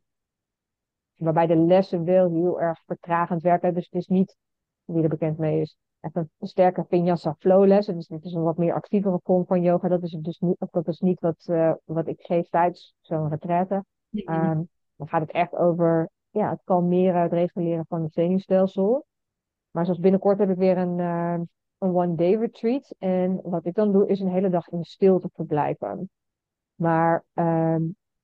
[1.15, 3.73] waarbij de lessen wel heel erg vertragend werken.
[3.73, 4.37] Dus het is niet,
[4.85, 7.85] wie er bekend mee is, echt een sterke vinyasa flow les.
[7.85, 9.87] Dus dit is een wat meer actievere vorm van yoga.
[9.87, 11.45] Dat is, dus niet, dat is niet wat,
[11.85, 13.85] wat ik geef tijdens zo'n retraite.
[14.11, 19.05] Um, dan gaat het echt over ja, het kalmeren, het reguleren van het zenuwstelsel.
[19.71, 21.39] Maar zoals binnenkort heb ik weer een, uh,
[21.77, 22.95] een one-day retreat.
[22.97, 26.09] En wat ik dan doe, is een hele dag in stilte verblijven.
[26.75, 27.75] Maar uh,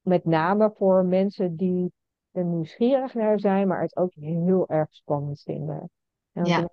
[0.01, 1.91] met name voor mensen die
[2.31, 5.89] er nieuwsgierig naar zijn, maar het ook heel erg spannend vinden.
[6.31, 6.69] En ja.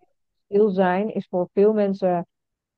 [0.49, 2.27] Stil zijn is voor veel mensen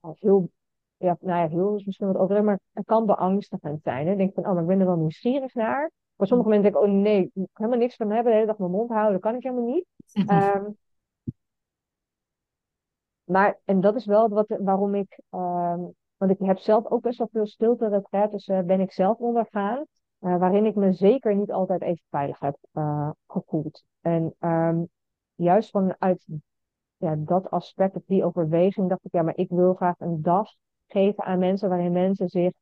[0.00, 0.50] heel,
[0.96, 4.06] ja, nou ja, heel is misschien wat overdreven, maar het kan beangstigend zijn.
[4.06, 4.16] Hè?
[4.16, 5.90] Denk van, oh, maar ik ben er wel nieuwsgierig naar.
[6.16, 8.58] Maar sommige mensen denken, oh nee, ik kan helemaal niks van hebben, de hele dag
[8.58, 9.86] mijn mond houden, dat kan ik helemaal niet.
[10.30, 10.76] um,
[13.24, 17.18] maar, en dat is wel wat, waarom ik, um, want ik heb zelf ook best
[17.18, 19.84] wel veel stilte retraites, dus, uh, ben ik zelf ondergaan,
[20.20, 23.84] uh, waarin ik me zeker niet altijd even veilig heb uh, gevoeld.
[24.00, 24.88] En um,
[25.34, 26.26] juist vanuit
[26.98, 30.50] ja, dat aspect, die overweging, dacht ik, ja, maar ik wil graag een dag
[30.86, 32.52] geven aan mensen waarin mensen zich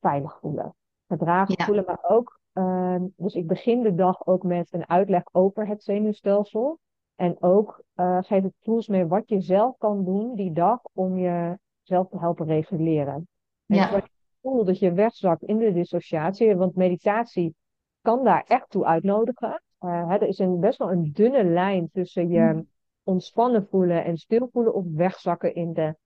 [0.00, 0.74] veilig voelen
[1.10, 2.38] gedragen voelen, maar ook.
[2.54, 6.78] Uh, dus ik begin de dag ook met een uitleg over het zenuwstelsel.
[7.14, 11.18] En ook uh, geef ik tools mee wat je zelf kan doen die dag om
[11.18, 13.28] jezelf te helpen reguleren.
[13.66, 13.96] En ja.
[13.96, 14.02] je
[14.40, 17.54] voelt dat je wegzakt in de dissociatie, want meditatie
[18.00, 19.62] kan daar echt toe uitnodigen.
[19.80, 22.68] Uh, hè, er is een, best wel een dunne lijn tussen je mm.
[23.10, 25.96] Ontspannen voelen en stil voelen of wegzakken in de,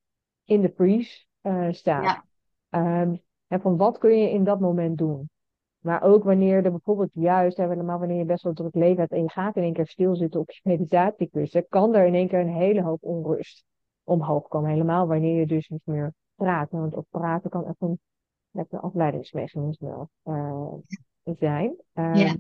[0.45, 2.23] in de freeze uh, staat.
[2.69, 3.03] Ja.
[3.03, 5.29] Um, en van wat kun je in dat moment doen?
[5.79, 9.13] Maar ook wanneer er bijvoorbeeld juist, hè, helemaal wanneer je best wel druk leven hebt
[9.13, 12.41] en je gaat in één keer stilzitten op je meditatiekussen, kan er in één keer
[12.41, 13.65] een hele hoop onrust
[14.05, 14.71] omhoog komen.
[14.71, 16.71] Helemaal wanneer je dus niet meer praat.
[16.71, 18.01] Want op praten kan echt een,
[18.53, 20.73] een afleidingsmechanisme uh,
[21.25, 21.77] zijn.
[21.95, 22.37] Uh, ja.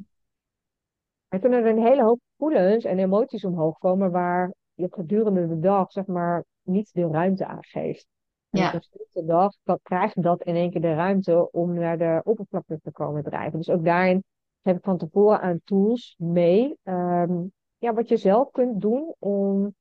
[1.29, 5.59] Er kunnen er een hele hoop gevoelens en emoties omhoog komen waar je gedurende de
[5.59, 8.07] dag, zeg maar, niet de ruimte aangeeft.
[8.51, 8.75] En Ja.
[8.75, 12.91] een stilte dag krijgt dat in één keer de ruimte om naar de oppervlakte te
[12.91, 13.59] komen drijven.
[13.59, 14.25] Dus ook daarin
[14.63, 16.79] geef ik van tevoren aan tools mee.
[16.83, 17.43] ehm,
[17.79, 19.75] ja, wat je zelf kunt doen om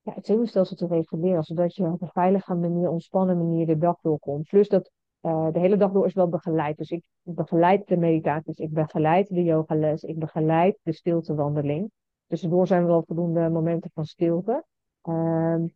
[0.00, 3.96] ja, het zenuwstelsel te reguleren, zodat je op een veilige manier, ontspannen manier de dag
[4.00, 4.48] doorkomt.
[4.48, 4.90] Plus dat
[5.24, 6.76] eh, de hele dag door is wel begeleid.
[6.76, 11.90] Dus ik begeleid de meditaties, ik begeleid de yogales, ik begeleid de stiltewandeling.
[12.26, 14.64] Tussendoor zijn er wel voldoende momenten van stilte.
[15.02, 15.66] Ehm,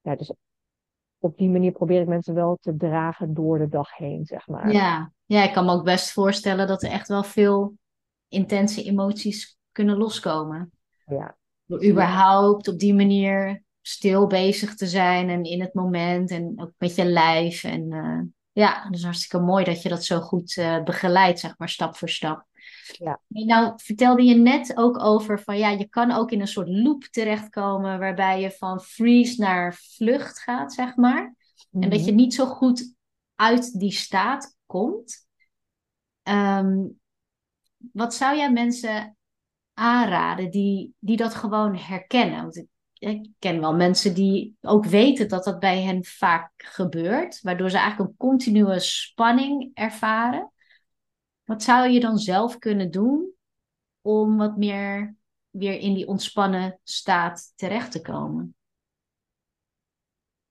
[0.00, 0.32] ja, dus
[1.18, 4.72] op die manier probeer ik mensen wel te dragen door de dag heen, zeg maar.
[4.72, 5.12] Ja.
[5.24, 7.74] ja, ik kan me ook best voorstellen dat er echt wel veel
[8.28, 10.70] intense emoties kunnen loskomen.
[11.06, 11.36] Ja.
[11.64, 16.72] Door überhaupt op die manier stil bezig te zijn en in het moment en ook
[16.78, 17.64] met je lijf.
[17.64, 18.20] En eh,
[18.52, 22.08] ja, dus hartstikke mooi dat je dat zo goed eh, begeleidt, zeg maar, stap voor
[22.08, 22.46] stap.
[22.92, 23.20] Ja.
[23.28, 27.02] Nou, vertelde je net ook over van ja, je kan ook in een soort loop
[27.02, 31.34] terechtkomen waarbij je van freeze naar vlucht gaat, zeg maar.
[31.72, 32.94] En dat je niet zo goed
[33.34, 35.26] uit die staat komt.
[36.22, 36.84] Ehm,
[37.92, 39.16] wat zou jij mensen
[39.74, 42.42] aanraden die, die dat gewoon herkennen?
[42.42, 42.66] Want ik,
[42.98, 47.78] ik ken wel mensen die ook weten dat dat bij hen vaak gebeurt, waardoor ze
[47.78, 50.52] eigenlijk een continue spanning ervaren.
[51.44, 53.30] Wat zou je dan zelf kunnen doen
[54.00, 55.16] om wat meer
[55.50, 58.54] weer in die ontspannen staat terecht te komen?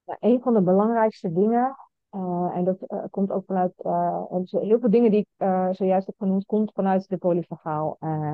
[0.04, 1.78] Ja, een van de belangrijkste dingen,
[2.10, 6.16] eh, en dat eh, komt ook vanuit, eh, heel veel dingen die ik zojuist heb
[6.18, 8.34] genoemd, komt vanuit de polyfagaal eh,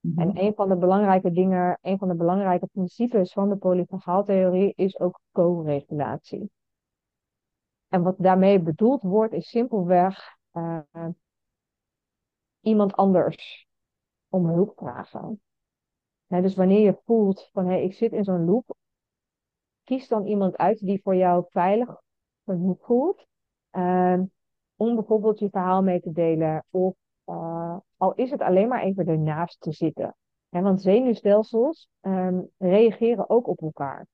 [0.00, 0.22] eh.
[0.22, 4.72] En een van de belangrijke dingen, een van de belangrijke principes van de polyfagaal theorie
[4.76, 6.50] is ook co-regulatie.
[7.88, 10.80] En wat daarmee bedoeld wordt, is simpelweg eh,
[12.60, 13.66] iemand anders
[14.28, 15.40] om hulp vragen.
[16.26, 18.76] Dus wanneer je voelt van hé, ik zit in zo'n loop,
[19.84, 22.02] kies dan iemand uit die voor jou veilig
[22.44, 23.26] genoeg voelt.
[23.70, 24.24] ehm,
[24.76, 26.64] om bijvoorbeeld je verhaal mee te delen.
[26.70, 26.94] Of
[27.26, 30.16] eh, al is het alleen maar even ernaast te zitten.
[30.48, 34.06] Want zenuwstelsels ehm, reageren ook op elkaar.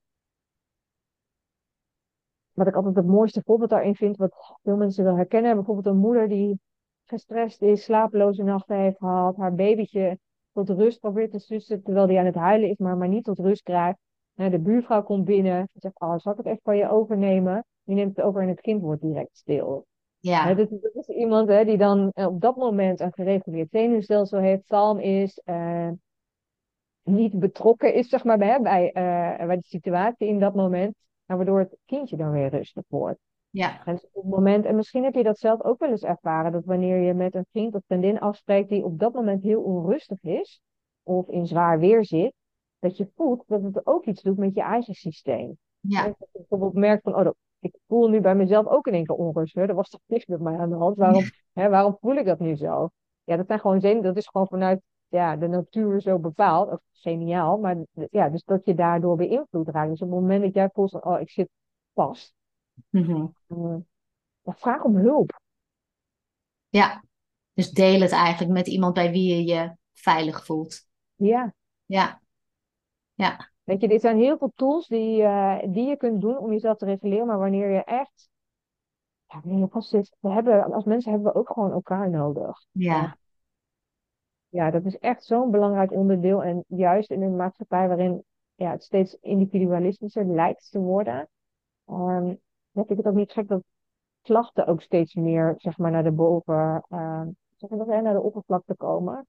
[2.51, 5.55] Wat ik altijd het mooiste voorbeeld daarin vind, wat veel mensen wel herkennen.
[5.55, 6.59] Bijvoorbeeld een moeder die
[7.03, 9.37] gestrest is, slapeloze nachten heeft gehad.
[9.37, 10.19] Haar babytje
[10.51, 13.39] tot rust probeert te sussen terwijl die aan het huilen is, maar maar niet tot
[13.39, 13.99] rust krijgt.
[14.33, 17.65] De buurvrouw komt binnen en zegt, oh, zal ik het even van je overnemen?
[17.83, 19.85] Die neemt het over en het kind wordt direct stil.
[20.31, 24.39] Ja, dat, dat is iemand hè, die dan eh, op dat moment een gereguleerd zenuwstelsel
[24.39, 25.89] heeft, kalm is, eh,
[27.03, 30.95] niet betrokken is zeg maar, bij, bij, eh, bij de situatie in dat moment.
[31.25, 33.19] En waardoor het kindje dan weer rustig wordt.
[33.49, 36.03] ja, En dus op het moment, en misschien heb je dat zelf ook wel eens
[36.03, 39.61] ervaren, dat wanneer je met een vriend of vriendin afspreekt die op dat moment heel
[39.61, 40.61] onrustig is,
[41.03, 42.33] of in zwaar weer zit,
[42.79, 45.57] dat je voelt dat het ook iets doet met je eigen systeem.
[45.79, 48.93] ja, dat je bijvoorbeeld merkt van, oh, dat- ik voel nu bij mezelf ook in
[48.93, 49.55] één keer onrust.
[49.55, 49.61] Hè?
[49.61, 50.97] Er was toch niks met mij aan de hand.
[50.97, 52.89] Waarom, hè, waarom voel ik dat nu zo?
[53.23, 54.03] Ja, dat zijn gewoon zenuwen.
[54.03, 56.69] Dat is gewoon vanuit ja, de natuur zo bepaald.
[56.69, 57.57] Ook geniaal.
[57.57, 57.77] Maar
[58.11, 59.89] ja, dus dat je daardoor beïnvloed raakt.
[59.89, 61.49] Dus op het moment dat jij voelt van, oh, ik zit
[61.93, 62.33] vast.
[62.89, 63.25] Mhm.
[63.47, 63.75] eh,
[64.41, 65.39] ja, vraag om hulp.
[66.69, 67.03] ja.
[67.53, 70.87] Dus deel het eigenlijk met iemand bij wie je je veilig voelt.
[71.15, 71.53] Ja.
[71.85, 72.21] Ja,
[73.13, 76.51] ja, Weet je, dit zijn heel veel tools die, eh, die je kunt doen om
[76.51, 77.27] jezelf te reguleren.
[77.27, 78.29] Maar wanneer je echt,
[79.25, 82.65] ja, wanneer je vast zit, we hebben, als mensen hebben we ook gewoon elkaar nodig.
[82.71, 83.17] ja,
[84.49, 86.43] Ja, dat is echt zo'n belangrijk onderdeel.
[86.43, 88.23] En juist in een maatschappij waarin
[88.55, 91.29] ja, het steeds individualistischer lijkt te worden,
[91.85, 92.25] ehm,
[92.71, 93.63] dan vind ik het ook niet gek dat
[94.21, 98.75] klachten ook steeds meer zeg maar, naar de boven, ehm, zeg maar, naar de oppervlakte
[98.75, 99.27] komen.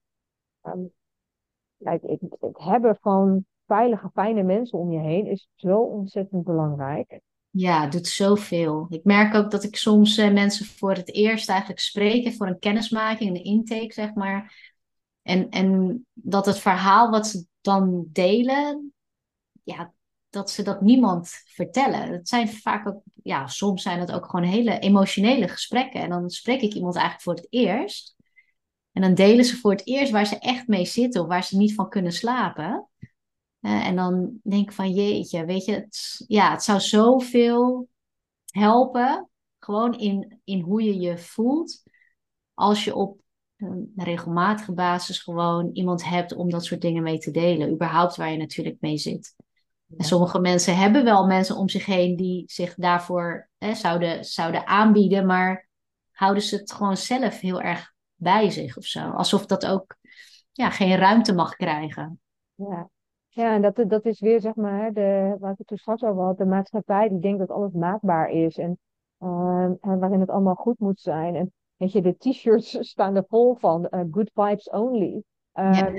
[1.77, 2.01] Het,
[2.39, 7.19] het hebben van veilige, fijne mensen om je heen is zo ontzettend belangrijk.
[7.49, 8.87] ja, het doet zoveel.
[8.89, 12.59] Ik merk ook dat ik soms eh, mensen voor het eerst eigenlijk spreek, voor een
[12.59, 14.73] kennismaking, een intake, zeg maar.
[15.21, 18.93] En, en dat het verhaal wat ze dan delen,
[19.63, 19.93] ja,
[20.29, 22.11] dat ze dat niemand vertellen.
[22.11, 26.01] Het zijn vaak ook, ja, soms zijn het ook gewoon hele emotionele gesprekken.
[26.01, 28.15] En dan spreek ik iemand eigenlijk voor het eerst.
[28.91, 31.57] En dan delen ze voor het eerst waar ze echt mee zitten of waar ze
[31.57, 32.89] niet van kunnen slapen.
[33.65, 37.89] En dan denk ik van jeetje, weet je, het, ja, het zou zoveel
[38.45, 39.29] helpen.
[39.59, 41.83] Gewoon in, in hoe je je voelt.
[42.53, 43.19] Als je op
[43.57, 47.71] een regelmatige basis gewoon iemand hebt om dat soort dingen mee te delen.
[47.71, 49.35] Überhaupt waar je natuurlijk mee zit.
[49.97, 54.67] En sommige mensen hebben wel mensen om zich heen die zich daarvoor hè, zouden, zouden
[54.67, 55.67] aanbieden, maar
[56.11, 59.09] houden ze het gewoon zelf heel erg bij zich of zo.
[59.09, 59.95] Alsof dat ook
[60.51, 62.19] ja, geen ruimte mag krijgen.
[62.55, 62.89] Ja.
[63.35, 66.23] Ja, en dat, dat is weer, zeg maar, de, waar ik het toen straks over
[66.23, 68.77] had, de maatschappij die denkt dat alles maakbaar is en,
[69.19, 71.35] ehm, en waarin het allemaal goed moet zijn.
[71.35, 75.23] En weet je, de t-shirts staan er vol van, uh, good vibes only.
[75.53, 75.93] Uh,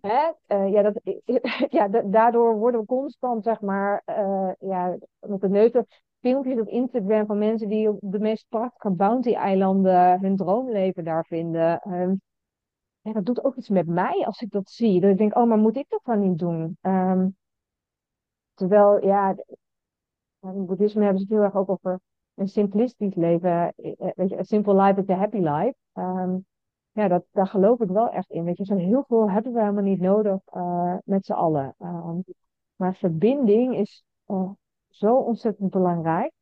[0.00, 0.32] Hè?
[0.48, 1.00] Uh, ja, dat,
[1.78, 5.72] ja, daardoor worden we constant, zeg maar, uh, ja, met de neus
[6.20, 11.92] filmpjes op Instagram van mensen die op de meest prachtige bounty-eilanden hun droomleven daar vinden.
[11.92, 12.20] Um,
[13.04, 15.00] ja, dat doet ook iets met mij als ik dat zie.
[15.00, 16.78] Dat ik denk, oh, maar moet ik dat dan niet doen?
[16.82, 17.36] Um,
[18.54, 19.34] terwijl, ja,
[20.40, 22.00] in boeddhisme hebben ze het heel erg ook over
[22.34, 23.72] een simplistisch leven.
[23.76, 25.74] Eh, weet je, a simple life is a happy life.
[25.92, 26.46] Um,
[26.92, 28.44] ja, dat, daar geloof ik wel echt in.
[28.44, 31.74] Weet je, zo heel veel hebben we helemaal niet nodig uh, met z'n allen.
[31.78, 32.24] Um,
[32.76, 34.50] maar verbinding is uh,
[34.88, 36.32] zo ontzettend belangrijk.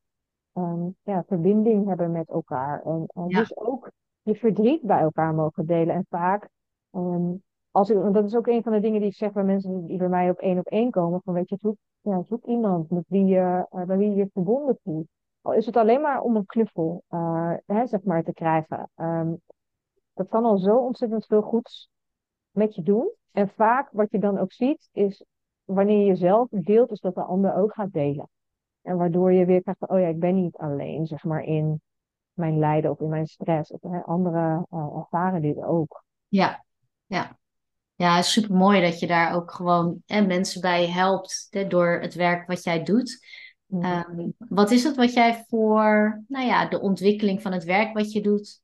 [0.52, 2.82] Um, ja, verbinding hebben met elkaar.
[2.82, 3.38] En ja.
[3.38, 3.90] dus ook
[4.22, 5.94] je verdriet bij elkaar mogen delen.
[5.94, 6.48] En vaak,
[6.90, 9.86] um, als ik, dat is ook een van de dingen die ik zeg bij mensen
[9.86, 11.20] die bij mij op één op één komen.
[11.24, 15.06] Van weet je, zoek, ja, zoek iemand met wie je, bij wie je verbonden voelt.
[15.40, 17.02] Al is het alleen maar om een knuffel,
[17.66, 18.90] hè, zeg maar, te krijgen.
[18.96, 19.40] Um,
[20.14, 21.90] dat kan al zo ontzettend veel goeds
[22.50, 23.12] met je doen.
[23.30, 25.24] En vaak wat je dan ook ziet, is
[25.64, 28.28] wanneer je jezelf deelt, is dat de ander ook gaat delen.
[28.82, 31.80] En waardoor je weer krijgt oh ja, ik ben niet alleen, zeg maar, in
[32.32, 33.70] mijn lijden of in mijn stress.
[33.70, 36.04] Of hè, anderen uh, ervaren dit ook.
[36.28, 36.64] Ja,
[37.06, 37.40] ja.
[37.94, 42.14] Ja, super mooi dat je daar ook gewoon hè, mensen bij helpt hè, door het
[42.14, 43.26] werk wat jij doet.
[43.68, 48.12] Um, wat is het wat jij voor nou ja, de ontwikkeling van het werk wat
[48.12, 48.60] je doet,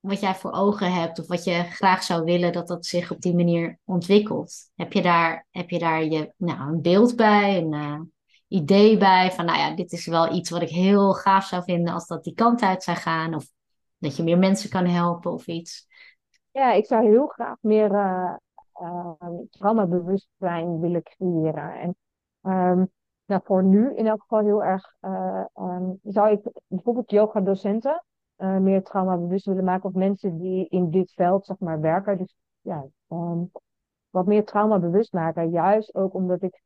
[0.00, 3.20] wat jij voor ogen hebt of wat je graag zou willen dat dat zich op
[3.20, 4.54] die manier ontwikkelt.
[4.74, 8.00] Heb je daar, heb je daar je, nou, een beeld bij, een uh,
[8.52, 11.94] idee bij van, nou ja, dit is wel iets wat ik heel gaaf zou vinden
[11.94, 13.44] als dat die kant uit zou gaan of
[13.98, 15.86] dat je meer mensen kan helpen of iets?
[16.50, 18.34] Ja, ik zou heel graag meer uh,
[18.80, 19.12] uh,
[19.50, 21.80] traumabewustzijn willen creëren.
[21.80, 21.96] En
[22.42, 22.90] um,
[23.24, 24.94] nou, voor nu in elk geval heel erg
[25.54, 28.04] um, zou ik bijvoorbeeld yoga docenten
[28.38, 29.88] uh, meer traumabewust willen maken.
[29.88, 32.18] Of mensen die in dit veld zeg maar, werken.
[32.18, 33.50] Dus ja, um,
[34.10, 35.50] wat meer traumabewust maken.
[35.50, 36.62] Juist ook omdat ik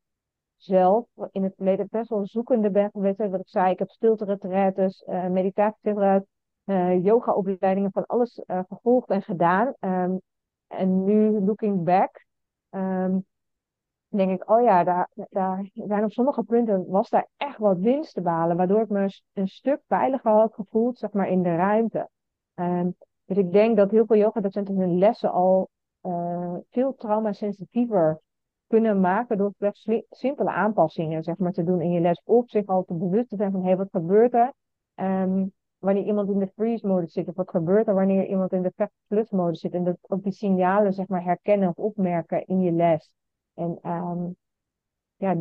[0.57, 3.18] zelf in het verleden best wel zoekende ben geweest.
[3.18, 5.94] Wat ik zei, ik heb stilte-retretes, uh, meditatie,
[6.64, 9.74] uh, yoga-opleidingen, van alles uh, gevolgd en gedaan.
[9.80, 10.20] Um,
[10.66, 12.26] en nu, looking back,
[12.70, 13.24] um,
[14.09, 18.14] denk ik, oh ja, daar, daar zijn op sommige punten was daar echt wat winst
[18.14, 22.09] te behalen, waardoor ik me een stuk veiliger had gevoeld, zeg maar, in de ruimte.
[22.54, 22.94] Um,
[23.24, 25.68] dus ik denk dat heel veel yogadocenten hun lessen al
[26.70, 28.20] veel traumasensitiever
[28.66, 32.22] kunnen maken door slechts simpele aanpassingen, zeg maar, te doen in je les.
[32.24, 34.52] Of zich al te bewust te zijn van, hé, hey, wat gebeurt er?
[34.94, 38.72] Um, wanneer iemand in de freeze-mode zit, of wat gebeurt er wanneer iemand in de
[38.74, 39.72] vecht-plus-mode zit.
[39.72, 43.10] En dat ook die signalen, zeg maar, herkennen of opmerken in je les.
[43.54, 44.36] En um,
[45.16, 45.36] ja,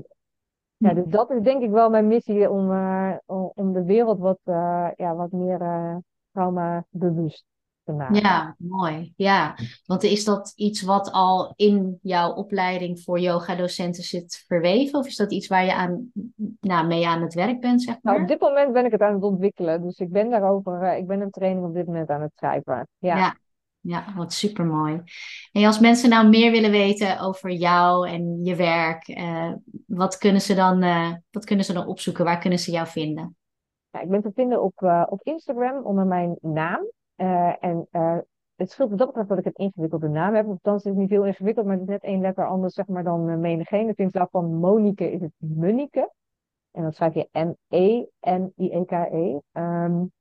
[0.78, 3.16] ja, dus dat is denk ik wel mijn missie om, uh,
[3.54, 5.98] om de wereld wat, uh, ja, wat meer uh,
[6.32, 7.46] trauma bewust
[7.86, 8.16] te maken.
[8.16, 9.14] Ja, mooi.
[9.16, 9.56] Ja,
[9.86, 15.00] want is dat iets wat al in jouw opleiding voor yoga-docenten zit verweven?
[15.00, 16.12] Of is dat iets waar je aan,
[16.60, 18.14] nou, mee aan het werk bent, zeg maar?
[18.14, 19.82] Nou, op dit moment ben ik het aan het ontwikkelen.
[19.82, 22.88] Dus ik ben daarover, ik ben een training op dit moment aan het schrijven.
[22.98, 23.18] Ja.
[23.18, 23.36] ja.
[23.88, 25.02] Ja, wat super mooi.
[25.52, 29.52] En als mensen nou meer willen weten over jou en je werk, uh,
[29.86, 32.26] wat, kunnen ze dan, uh, wat kunnen ze dan opzoeken?
[32.26, 33.36] Waar kunnen ze jou vinden?
[33.90, 36.92] Ja, ik ben te vinden op, uh, op Instagram onder mijn naam.
[37.16, 37.88] En
[38.56, 40.48] het scheelt wat dat betreft dat ik een ingewikkelde naam heb.
[40.48, 43.04] Althans, het is niet veel ingewikkeld, maar het is net één letter anders zeg maar,
[43.04, 43.88] dan uh, menigeen.
[43.88, 46.14] Dus in plaats van Monique is het Munike.
[46.72, 49.40] En dan schrijf je M-E-N-I-E-K-E.
[49.52, 50.14] Um,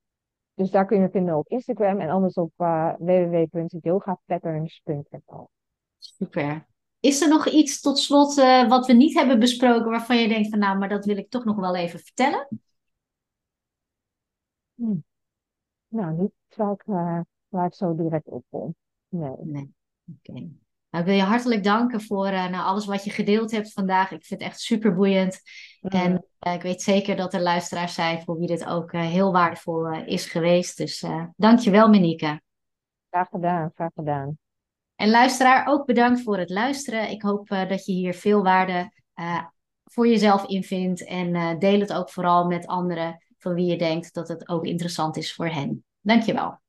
[0.54, 5.50] dus daar kun je vinden op Instagram en anders op uh, www.yogapatterns.nl.
[5.98, 6.66] Super.
[7.00, 10.48] Is er nog iets tot slot uh, wat we niet hebben besproken waarvan je denkt
[10.48, 12.48] van nou, maar dat wil ik toch nog wel even vertellen?
[14.74, 14.96] Hm.
[15.88, 18.74] Nou, niet ik, uh, waar ik zo direct op kom.
[19.08, 19.34] Nee.
[19.42, 19.74] nee.
[20.06, 20.30] Oké.
[20.30, 20.50] Okay.
[20.90, 24.10] Nou, ik wil je hartelijk danken voor uh, nou, alles wat je gedeeld hebt vandaag.
[24.10, 25.40] Ik vind het echt super boeiend.
[25.80, 29.92] En uh, ik weet zeker dat er luisteraars zijn voor wie dit ook heel waardevol
[29.92, 30.76] is geweest.
[30.76, 31.04] Dus
[31.36, 32.42] dank je wel, Monique.
[33.10, 34.38] Graag gedaan, graag gedaan.
[34.94, 37.10] En luisteraar, ook bedankt voor het luisteren.
[37.10, 38.92] Ik hoop dat je hier veel waarde
[39.84, 41.04] voor jezelf in vindt.
[41.04, 45.16] En deel het ook vooral met anderen van wie je denkt dat het ook interessant
[45.16, 45.84] is voor hen.
[46.08, 46.63] Dankjewel.